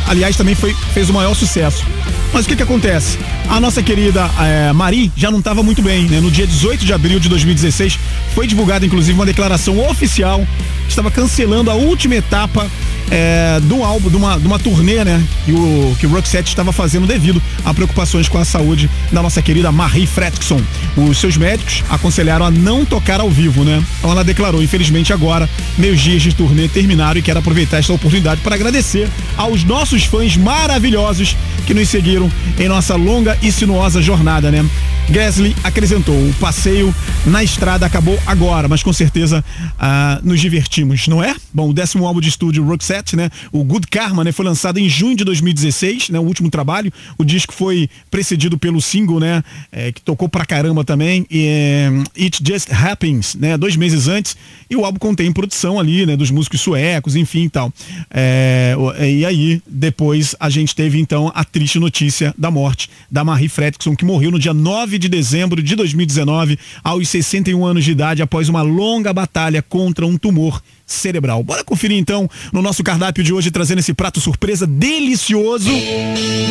Aliás, 0.06 0.36
também 0.36 0.54
foi, 0.54 0.74
fez 0.92 1.08
o 1.08 1.14
maior 1.14 1.34
sucesso. 1.34 1.84
Mas 2.32 2.44
o 2.44 2.48
que 2.48 2.56
que 2.56 2.62
acontece? 2.62 3.18
A 3.48 3.58
nossa 3.58 3.82
querida 3.82 4.28
é, 4.40 4.72
Marie 4.72 5.10
já 5.16 5.30
não 5.30 5.38
estava 5.38 5.62
muito 5.62 5.80
bem, 5.80 6.06
né? 6.08 6.20
No 6.20 6.30
dia 6.30 6.46
18 6.46 6.84
de 6.84 6.92
abril 6.92 7.18
de 7.18 7.28
2016, 7.28 7.98
foi 8.34 8.46
divulgada 8.46 8.84
inclusive 8.84 9.16
uma 9.16 9.24
declaração 9.24 9.78
oficial 9.88 10.46
que 10.84 10.90
estava 10.90 11.10
cancelando 11.10 11.70
a 11.70 11.74
última 11.74 12.16
etapa 12.16 12.68
é, 13.10 13.60
do 13.60 13.82
álbum, 13.82 14.08
de 14.08 14.16
uma, 14.16 14.38
de 14.38 14.46
uma 14.46 14.58
turnê, 14.58 15.04
né? 15.04 15.22
Que 15.44 15.52
o, 15.52 15.96
que 15.98 16.06
o 16.06 16.10
Roxette 16.10 16.48
estava 16.48 16.72
fazendo 16.72 17.06
devido 17.06 17.42
a 17.64 17.72
preocupações 17.72 18.28
com 18.28 18.38
a 18.38 18.44
saúde 18.44 18.90
da 19.12 19.22
nossa 19.22 19.42
querida 19.42 19.70
Marie 19.70 20.06
Fredrickson. 20.06 20.60
Os 20.96 21.18
seus 21.18 21.36
médicos 21.36 21.82
aconselharam 21.88 22.46
a 22.46 22.50
não 22.50 22.84
tocar 22.84 23.20
ao 23.20 23.30
vivo, 23.30 23.64
né? 23.64 23.82
Então 23.98 24.10
ela 24.10 24.24
declarou, 24.24 24.62
infelizmente 24.62 25.12
agora, 25.12 25.48
meus 25.76 26.00
dias 26.00 26.22
de 26.22 26.34
turnê 26.34 26.68
terminaram 26.68 27.18
e 27.18 27.22
quero 27.22 27.38
aproveitar 27.38 27.78
esta 27.78 27.92
oportunidade 27.92 28.40
para 28.40 28.54
agradecer 28.54 29.08
aos 29.36 29.64
nossos 29.64 30.04
fãs 30.04 30.36
maravilhosos 30.36 31.36
que 31.66 31.74
nos 31.74 31.88
seguiram 31.88 32.30
em 32.58 32.68
nossa 32.68 32.94
longa 32.96 33.38
e 33.42 33.50
sinuosa 33.50 34.02
jornada, 34.02 34.50
né? 34.50 34.64
Gasly 35.10 35.54
acrescentou: 35.62 36.14
o 36.14 36.34
passeio 36.34 36.94
na 37.26 37.44
estrada 37.44 37.84
acabou 37.86 38.18
agora, 38.26 38.68
mas 38.68 38.82
com 38.82 38.92
certeza 38.92 39.44
ah, 39.78 40.20
nos 40.22 40.40
divertimos, 40.40 41.06
não 41.06 41.22
é? 41.22 41.34
Bom, 41.52 41.70
o 41.70 41.72
décimo 41.72 42.06
álbum 42.06 42.20
de 42.20 42.28
estúdio 42.28 42.64
Roxette, 42.64 43.14
né? 43.14 43.30
O 43.52 43.62
Good 43.62 43.86
Karma, 43.88 44.24
né? 44.24 44.32
Foi 44.32 44.44
lançado 44.44 44.78
em 44.78 44.88
junho 44.88 45.16
de 45.16 45.24
2016, 45.24 46.08
né? 46.08 46.18
O 46.18 46.22
último 46.22 46.50
trabalho. 46.50 46.92
O 47.18 47.24
disco 47.24 47.52
foi 47.52 47.88
precedido 48.10 48.58
pelo 48.58 48.80
single, 48.80 49.20
né? 49.20 49.42
É, 49.70 49.92
que 49.92 50.00
tocou 50.00 50.28
pra 50.28 50.44
caramba 50.44 50.84
também, 50.84 51.26
e, 51.30 51.46
é, 51.46 51.90
It 52.18 52.42
Just 52.46 52.72
Happens, 52.72 53.34
né? 53.34 53.56
Dois 53.56 53.76
meses 53.76 54.08
antes. 54.08 54.36
E 54.68 54.76
o 54.76 54.84
álbum 54.84 54.98
contém 54.98 55.30
produção 55.32 55.78
ali, 55.78 56.06
né? 56.06 56.16
Dos 56.16 56.30
músicos 56.30 56.60
suecos, 56.60 57.14
enfim 57.14 57.44
e 57.44 57.50
tal. 57.50 57.72
É, 58.10 58.74
e 59.00 59.24
aí, 59.24 59.62
depois, 59.66 60.34
a 60.40 60.48
gente 60.48 60.74
teve 60.74 60.98
então 60.98 61.30
a 61.34 61.44
triste 61.44 61.78
notícia 61.78 62.34
da 62.36 62.50
morte 62.50 62.88
da 63.10 63.22
Marie 63.22 63.48
Fredrickson, 63.48 63.94
que 63.94 64.04
morreu 64.04 64.30
no 64.30 64.38
dia 64.38 64.54
9 64.54 64.93
de 64.98 65.08
dezembro 65.08 65.62
de 65.62 65.74
2019, 65.76 66.58
aos 66.82 67.08
61 67.08 67.64
anos 67.64 67.84
de 67.84 67.92
idade, 67.92 68.22
após 68.22 68.48
uma 68.48 68.62
longa 68.62 69.12
batalha 69.12 69.62
contra 69.62 70.06
um 70.06 70.16
tumor 70.16 70.62
cerebral. 70.86 71.42
Bora 71.42 71.64
conferir 71.64 71.98
então 71.98 72.28
no 72.52 72.62
nosso 72.62 72.82
cardápio 72.82 73.24
de 73.24 73.32
hoje, 73.32 73.50
trazendo 73.50 73.78
esse 73.78 73.94
prato 73.94 74.20
surpresa 74.20 74.66
delicioso. 74.66 75.70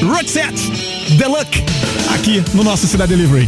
Roxette 0.02 0.72
Deluxe, 1.18 1.64
aqui 2.14 2.44
no 2.56 2.64
nosso 2.64 2.88
Cidade 2.88 3.16
Delivery. 3.16 3.48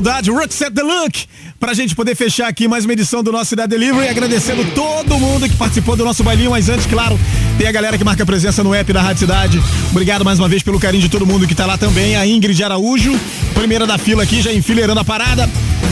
Saudade, 0.00 0.30
Roxette 0.30 0.72
The 0.72 0.82
Look, 0.82 1.26
pra 1.58 1.74
gente 1.74 1.94
poder 1.94 2.14
fechar 2.14 2.48
aqui 2.48 2.66
mais 2.66 2.86
uma 2.86 2.92
edição 2.94 3.22
do 3.22 3.30
nosso 3.30 3.50
Cidade 3.50 3.68
Delivery, 3.68 4.08
agradecendo 4.08 4.64
todo 4.74 5.18
mundo 5.18 5.46
que 5.46 5.54
participou 5.56 5.94
do 5.94 6.02
nosso 6.06 6.24
bailinho, 6.24 6.50
mas 6.50 6.70
antes, 6.70 6.86
claro, 6.86 7.20
tem 7.58 7.66
a 7.66 7.72
galera 7.72 7.98
que 7.98 8.04
marca 8.04 8.24
presença 8.24 8.64
no 8.64 8.72
app 8.72 8.90
da 8.94 9.02
Rádio 9.02 9.20
Cidade. 9.20 9.62
Obrigado 9.90 10.24
mais 10.24 10.38
uma 10.38 10.48
vez 10.48 10.62
pelo 10.62 10.80
carinho 10.80 11.02
de 11.02 11.10
todo 11.10 11.26
mundo 11.26 11.46
que 11.46 11.54
tá 11.54 11.66
lá 11.66 11.76
também, 11.76 12.16
a 12.16 12.26
Ingrid 12.26 12.64
Araújo, 12.64 13.14
primeira 13.52 13.86
da 13.86 13.98
fila 13.98 14.22
aqui, 14.22 14.40
já 14.40 14.50
enfileirando 14.50 15.00
a 15.00 15.04
parada. 15.04 15.46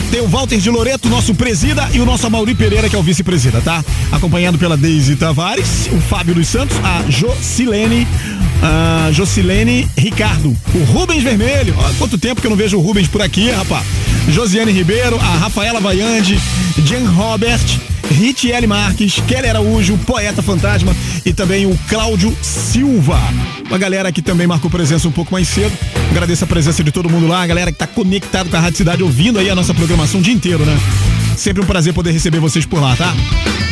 Tem 0.09 0.21
o 0.21 0.27
Walter 0.27 0.57
de 0.57 0.71
Loreto, 0.71 1.07
nosso 1.07 1.35
presida, 1.35 1.87
e 1.93 1.99
o 1.99 2.05
nosso 2.05 2.25
Amauri 2.25 2.55
Pereira, 2.55 2.89
que 2.89 2.95
é 2.95 2.99
o 2.99 3.03
vice-presida, 3.03 3.61
tá? 3.61 3.85
Acompanhado 4.11 4.57
pela 4.57 4.75
Deise 4.75 5.15
Tavares, 5.15 5.87
o 5.91 6.01
Fábio 6.01 6.33
dos 6.33 6.47
Santos, 6.47 6.75
a 6.83 7.03
Jocilene, 7.07 8.07
a 8.61 9.11
Jocilene 9.11 9.87
Ricardo, 9.97 10.55
o 10.73 10.83
Rubens 10.91 11.23
Vermelho. 11.23 11.75
Quanto 11.97 12.17
tempo 12.17 12.41
que 12.41 12.47
eu 12.47 12.51
não 12.51 12.57
vejo 12.57 12.77
o 12.77 12.81
Rubens 12.81 13.07
por 13.07 13.21
aqui, 13.21 13.49
rapaz. 13.49 13.85
Josiane 14.29 14.71
Ribeiro, 14.71 15.17
a 15.17 15.37
Rafaela 15.37 15.79
Vaiande, 15.79 16.39
Jan 16.85 17.09
Robert, 17.09 17.59
Ritiele 18.11 18.67
Marques, 18.67 19.21
Kelly 19.27 19.49
Araújo, 19.49 19.97
Poeta 19.99 20.41
Fantasma 20.41 20.95
e 21.25 21.33
também 21.33 21.65
o 21.65 21.77
Cláudio 21.87 22.35
Silva. 22.41 23.19
Uma 23.67 23.77
galera 23.77 24.11
que 24.11 24.21
também 24.21 24.47
marcou 24.47 24.69
presença 24.69 25.07
um 25.07 25.11
pouco 25.11 25.31
mais 25.31 25.47
cedo. 25.47 25.71
Agradeço 26.11 26.43
a 26.43 26.47
presença 26.47 26.83
de 26.83 26.91
todo 26.91 27.09
mundo 27.09 27.27
lá, 27.27 27.41
a 27.41 27.47
galera 27.47 27.71
que 27.71 27.77
tá 27.77 27.87
conectado 27.87 28.49
com 28.49 28.57
a 28.57 28.59
Rádio 28.59 28.77
Cidade, 28.77 29.03
ouvindo 29.03 29.39
aí 29.39 29.49
a 29.49 29.55
nossa 29.55 29.73
programação 29.73 30.19
o 30.19 30.23
dia 30.23 30.33
inteiro, 30.33 30.65
né? 30.65 30.77
Sempre 31.39 31.63
um 31.63 31.65
prazer 31.65 31.93
poder 31.93 32.11
receber 32.11 32.39
vocês 32.39 32.65
por 32.65 32.81
lá, 32.81 32.97
tá? 32.97 33.15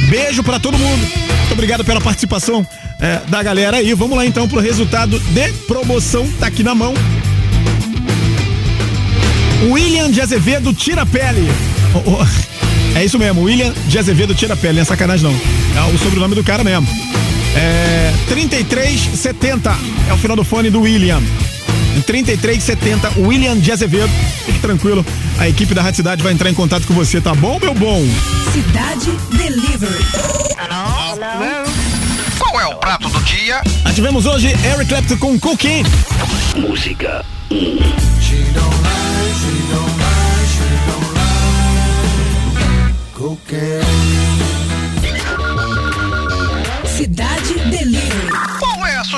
Beijo 0.09 0.41
pra 0.41 0.57
todo 0.57 0.77
mundo. 0.77 1.01
Muito 1.01 1.51
obrigado 1.51 1.83
pela 1.83 1.99
participação 1.99 2.65
é, 2.97 3.19
da 3.27 3.43
galera 3.43 3.75
aí. 3.75 3.93
Vamos 3.93 4.15
lá 4.15 4.25
então 4.25 4.47
pro 4.47 4.61
resultado 4.61 5.19
de 5.19 5.51
promoção. 5.67 6.25
Tá 6.39 6.47
aqui 6.47 6.63
na 6.63 6.73
mão. 6.73 6.93
William 9.63 10.09
de 10.09 10.21
Azevedo 10.21 10.73
tira 10.73 11.01
a 11.01 11.05
pele. 11.05 11.45
Oh, 11.93 12.21
oh. 12.21 12.97
É 12.97 13.03
isso 13.03 13.19
mesmo, 13.19 13.43
William 13.43 13.73
de 13.85 13.99
Azevedo 13.99 14.33
tira 14.33 14.53
a 14.53 14.57
pele, 14.57 14.75
não 14.75 14.83
é 14.83 14.85
sacanagem 14.85 15.29
não. 15.29 15.35
É 15.35 15.93
o 15.93 15.97
sobrenome 15.97 16.35
do 16.35 16.43
cara 16.45 16.63
mesmo. 16.63 16.87
É 17.53 18.13
3370 18.29 19.75
é 20.09 20.13
o 20.13 20.17
final 20.17 20.37
do 20.37 20.43
fone 20.45 20.69
do 20.69 20.81
William. 20.81 21.21
3370 22.01 23.19
William 23.19 23.57
de 23.57 23.71
Azevedo. 23.71 24.11
Fique 24.45 24.59
tranquilo, 24.59 25.05
a 25.37 25.47
equipe 25.47 25.73
da 25.73 25.81
Rádio 25.81 25.97
Cidade 25.97 26.23
vai 26.23 26.33
entrar 26.33 26.49
em 26.49 26.53
contato 26.53 26.85
com 26.87 26.93
você, 26.93 27.21
tá 27.21 27.33
bom, 27.33 27.59
meu 27.59 27.73
bom? 27.73 28.03
Cidade 28.51 29.11
Delivery. 29.31 30.05
Qual 32.37 32.59
é 32.59 32.65
o 32.67 32.75
prato 32.75 33.09
do 33.09 33.19
dia? 33.23 33.61
Ativemos 33.83 34.25
hoje 34.25 34.47
Eric 34.47 34.85
Clapton 34.85 35.17
com 35.17 35.39
Cookie. 35.39 35.83
Música 36.55 37.25
1. 37.51 38.07
Cidade 46.97 47.36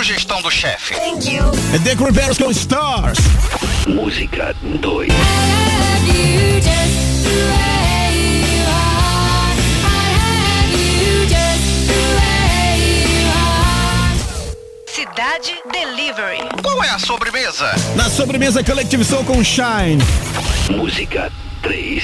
sugestão 0.10 0.42
do 0.42 0.50
chefe? 0.50 0.96
É 0.96 1.78
The 1.78 2.12
Bears 2.12 2.40
com 2.40 2.50
Stars. 2.50 3.20
Música 3.88 4.56
2. 4.82 5.08
Cidade 14.88 15.54
Delivery. 15.72 16.40
Qual 16.64 16.84
é 16.84 16.90
a 16.90 16.98
sobremesa? 16.98 17.72
Na 17.96 18.10
sobremesa 18.10 18.64
Collective 18.64 19.06
Soul 19.06 19.24
com 19.26 19.44
Shine. 19.44 20.04
Música 20.72 21.32
3. 21.62 22.04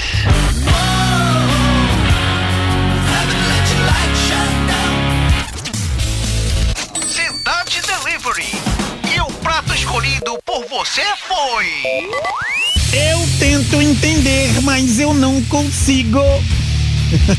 Escolhido 9.96 10.38
por 10.46 10.66
você 10.68 11.02
foi. 11.26 11.66
Eu 12.92 13.26
tento 13.40 13.82
entender, 13.82 14.62
mas 14.62 15.00
eu 15.00 15.14
não 15.14 15.42
consigo. 15.44 16.20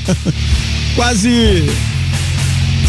Quase 0.96 1.68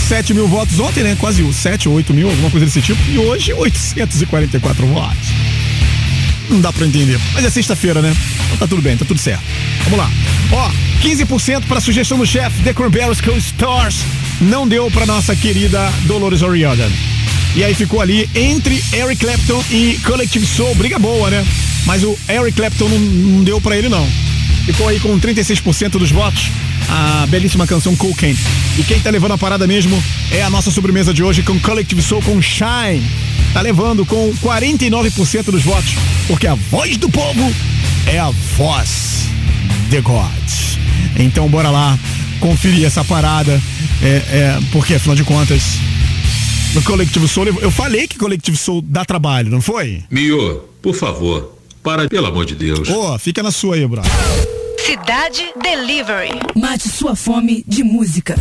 7 0.08 0.34
mil 0.34 0.48
votos 0.48 0.80
ontem, 0.80 1.04
né? 1.04 1.18
Quase 1.20 1.54
7 1.54 1.90
ou 1.90 1.96
8 1.96 2.14
mil, 2.14 2.30
alguma 2.30 2.50
coisa 2.50 2.66
desse 2.66 2.82
tipo. 2.82 3.00
E 3.10 3.18
hoje, 3.18 3.52
844 3.52 4.88
votos. 4.88 5.28
Não 6.50 6.62
dá 6.62 6.72
pra 6.72 6.88
entender. 6.88 7.20
Mas 7.34 7.44
é 7.44 7.50
sexta-feira, 7.50 8.02
né? 8.02 8.16
Então 8.46 8.58
tá 8.60 8.68
tudo 8.68 8.82
bem, 8.82 8.96
tá 8.96 9.04
tudo 9.04 9.20
certo. 9.20 9.44
Vamos 9.84 10.00
lá. 10.00 10.10
Ó, 10.54 10.72
15% 11.02 11.66
pra 11.68 11.82
sugestão 11.82 12.18
do 12.18 12.26
chefe 12.26 12.64
The 12.64 12.74
Cranberries 12.74 13.20
com 13.20 13.36
Stars. 13.36 13.98
Não 14.40 14.66
deu 14.66 14.90
pra 14.90 15.06
nossa 15.06 15.36
querida 15.36 15.92
Dolores 16.06 16.42
O'Riordan. 16.42 16.90
E 17.58 17.64
aí 17.64 17.74
ficou 17.74 18.00
ali 18.00 18.30
entre 18.36 18.80
Eric 18.94 19.16
Clapton 19.16 19.64
e 19.72 20.00
Collective 20.06 20.46
Soul. 20.46 20.76
Briga 20.76 21.00
boa, 21.00 21.32
né? 21.32 21.44
Mas 21.88 22.04
o 22.04 22.16
Eric 22.30 22.52
Clapton 22.52 22.88
não, 22.88 23.00
não 23.00 23.44
deu 23.44 23.60
pra 23.60 23.76
ele, 23.76 23.90
não. 23.90 24.08
Ficou 24.64 24.88
aí 24.88 25.00
com 25.00 25.20
36% 25.20 25.94
dos 25.98 26.12
votos. 26.12 26.52
A 26.88 27.26
belíssima 27.28 27.66
canção 27.66 27.96
Cocaine. 27.96 28.38
E 28.78 28.84
quem 28.84 29.00
tá 29.00 29.10
levando 29.10 29.32
a 29.32 29.40
parada 29.40 29.66
mesmo 29.66 30.02
é 30.30 30.44
a 30.44 30.52
nossa 30.52 30.70
sobremesa 30.70 31.12
de 31.12 31.24
hoje 31.24 31.42
com 31.42 31.60
Collective 31.60 32.00
Soul 32.00 32.22
com 32.22 32.40
Shine. 32.40 33.04
Tá 33.52 33.62
levando 33.62 34.06
com 34.06 34.32
49% 34.36 35.46
dos 35.46 35.64
votos. 35.64 35.96
Porque 36.28 36.46
a 36.46 36.54
voz 36.54 36.96
do 36.98 37.10
povo 37.10 37.52
é 38.06 38.20
a 38.20 38.30
voz 38.56 39.30
de 39.90 40.00
God. 40.00 40.28
Então 41.18 41.50
bora 41.50 41.72
lá 41.72 41.98
conferir 42.40 42.86
essa 42.86 43.04
parada. 43.04 43.60
É, 44.04 44.08
é, 44.08 44.60
porque 44.72 44.94
afinal 44.94 45.16
de 45.16 45.24
contas, 45.24 45.80
no 46.78 46.84
Collective 46.84 47.28
Soul, 47.28 47.48
eu 47.60 47.72
falei 47.72 48.08
que 48.08 48.20
Collective 48.20 48.56
Soul 48.56 48.84
dá 48.84 49.04
trabalho, 49.04 49.50
não 49.50 49.60
foi? 49.62 50.04
Mio, 50.12 50.64
por 50.80 50.94
favor, 50.94 51.58
para, 51.82 52.08
pelo 52.08 52.28
amor 52.28 52.46
de 52.46 52.54
Deus. 52.54 52.88
Ô, 52.88 53.18
fica 53.18 53.42
na 53.42 53.52
sua 53.52 53.76
aí, 53.76 53.88
brother. 53.88 54.12
Cidade 54.86 55.44
Delivery. 55.62 56.30
Mate 56.56 56.88
sua 56.88 57.16
fome 57.16 57.64
de 57.68 57.84
música. 57.84 58.36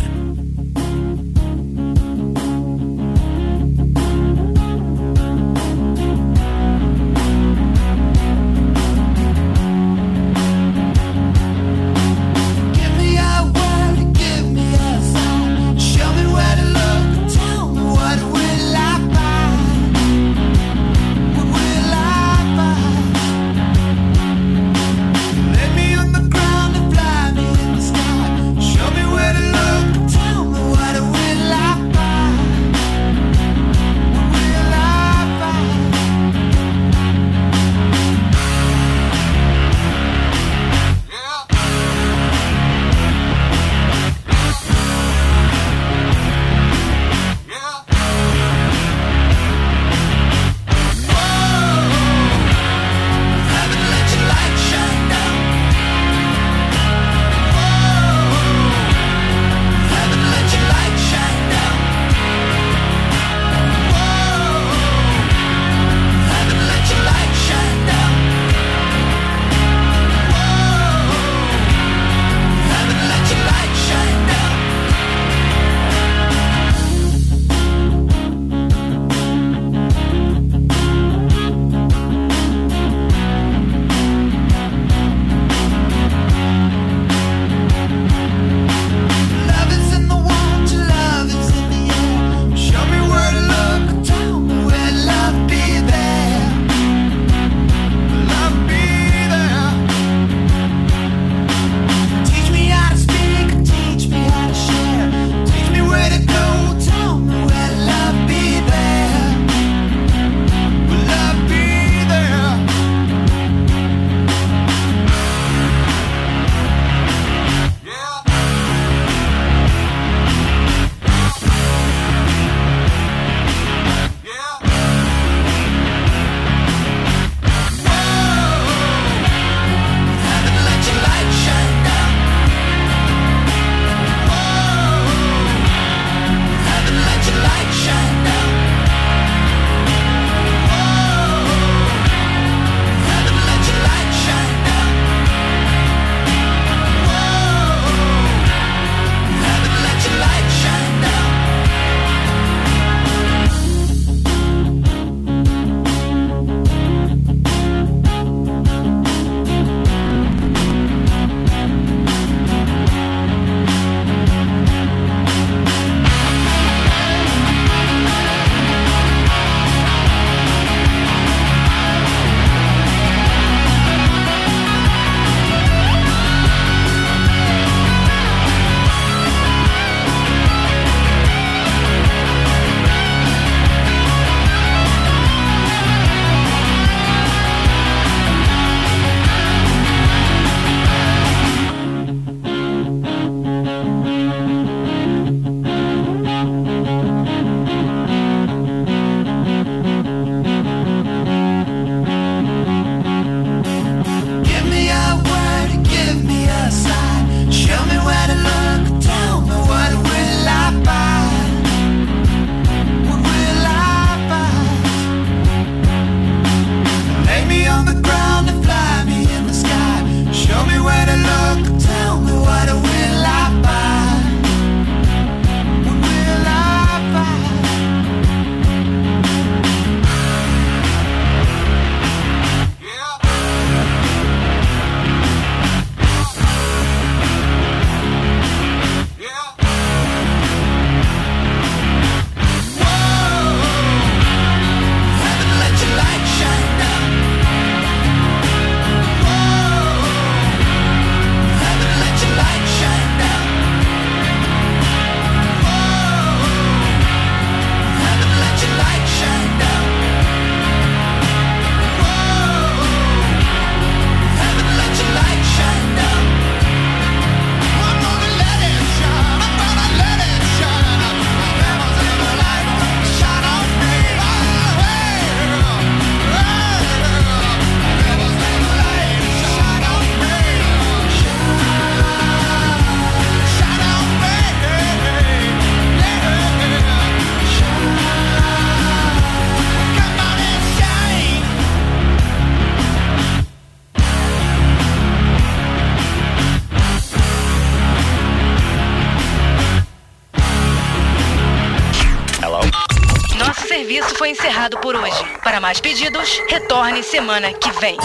Pedidos, 306.07 306.41
retorne 306.49 307.03
semana 307.03 307.51
que 307.51 307.69
vem. 307.81 307.97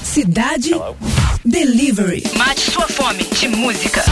Cidade 0.00 0.70
Delivery. 1.44 2.22
Mate 2.36 2.70
sua 2.70 2.86
fome 2.86 3.24
de 3.24 3.48
música. 3.48 4.04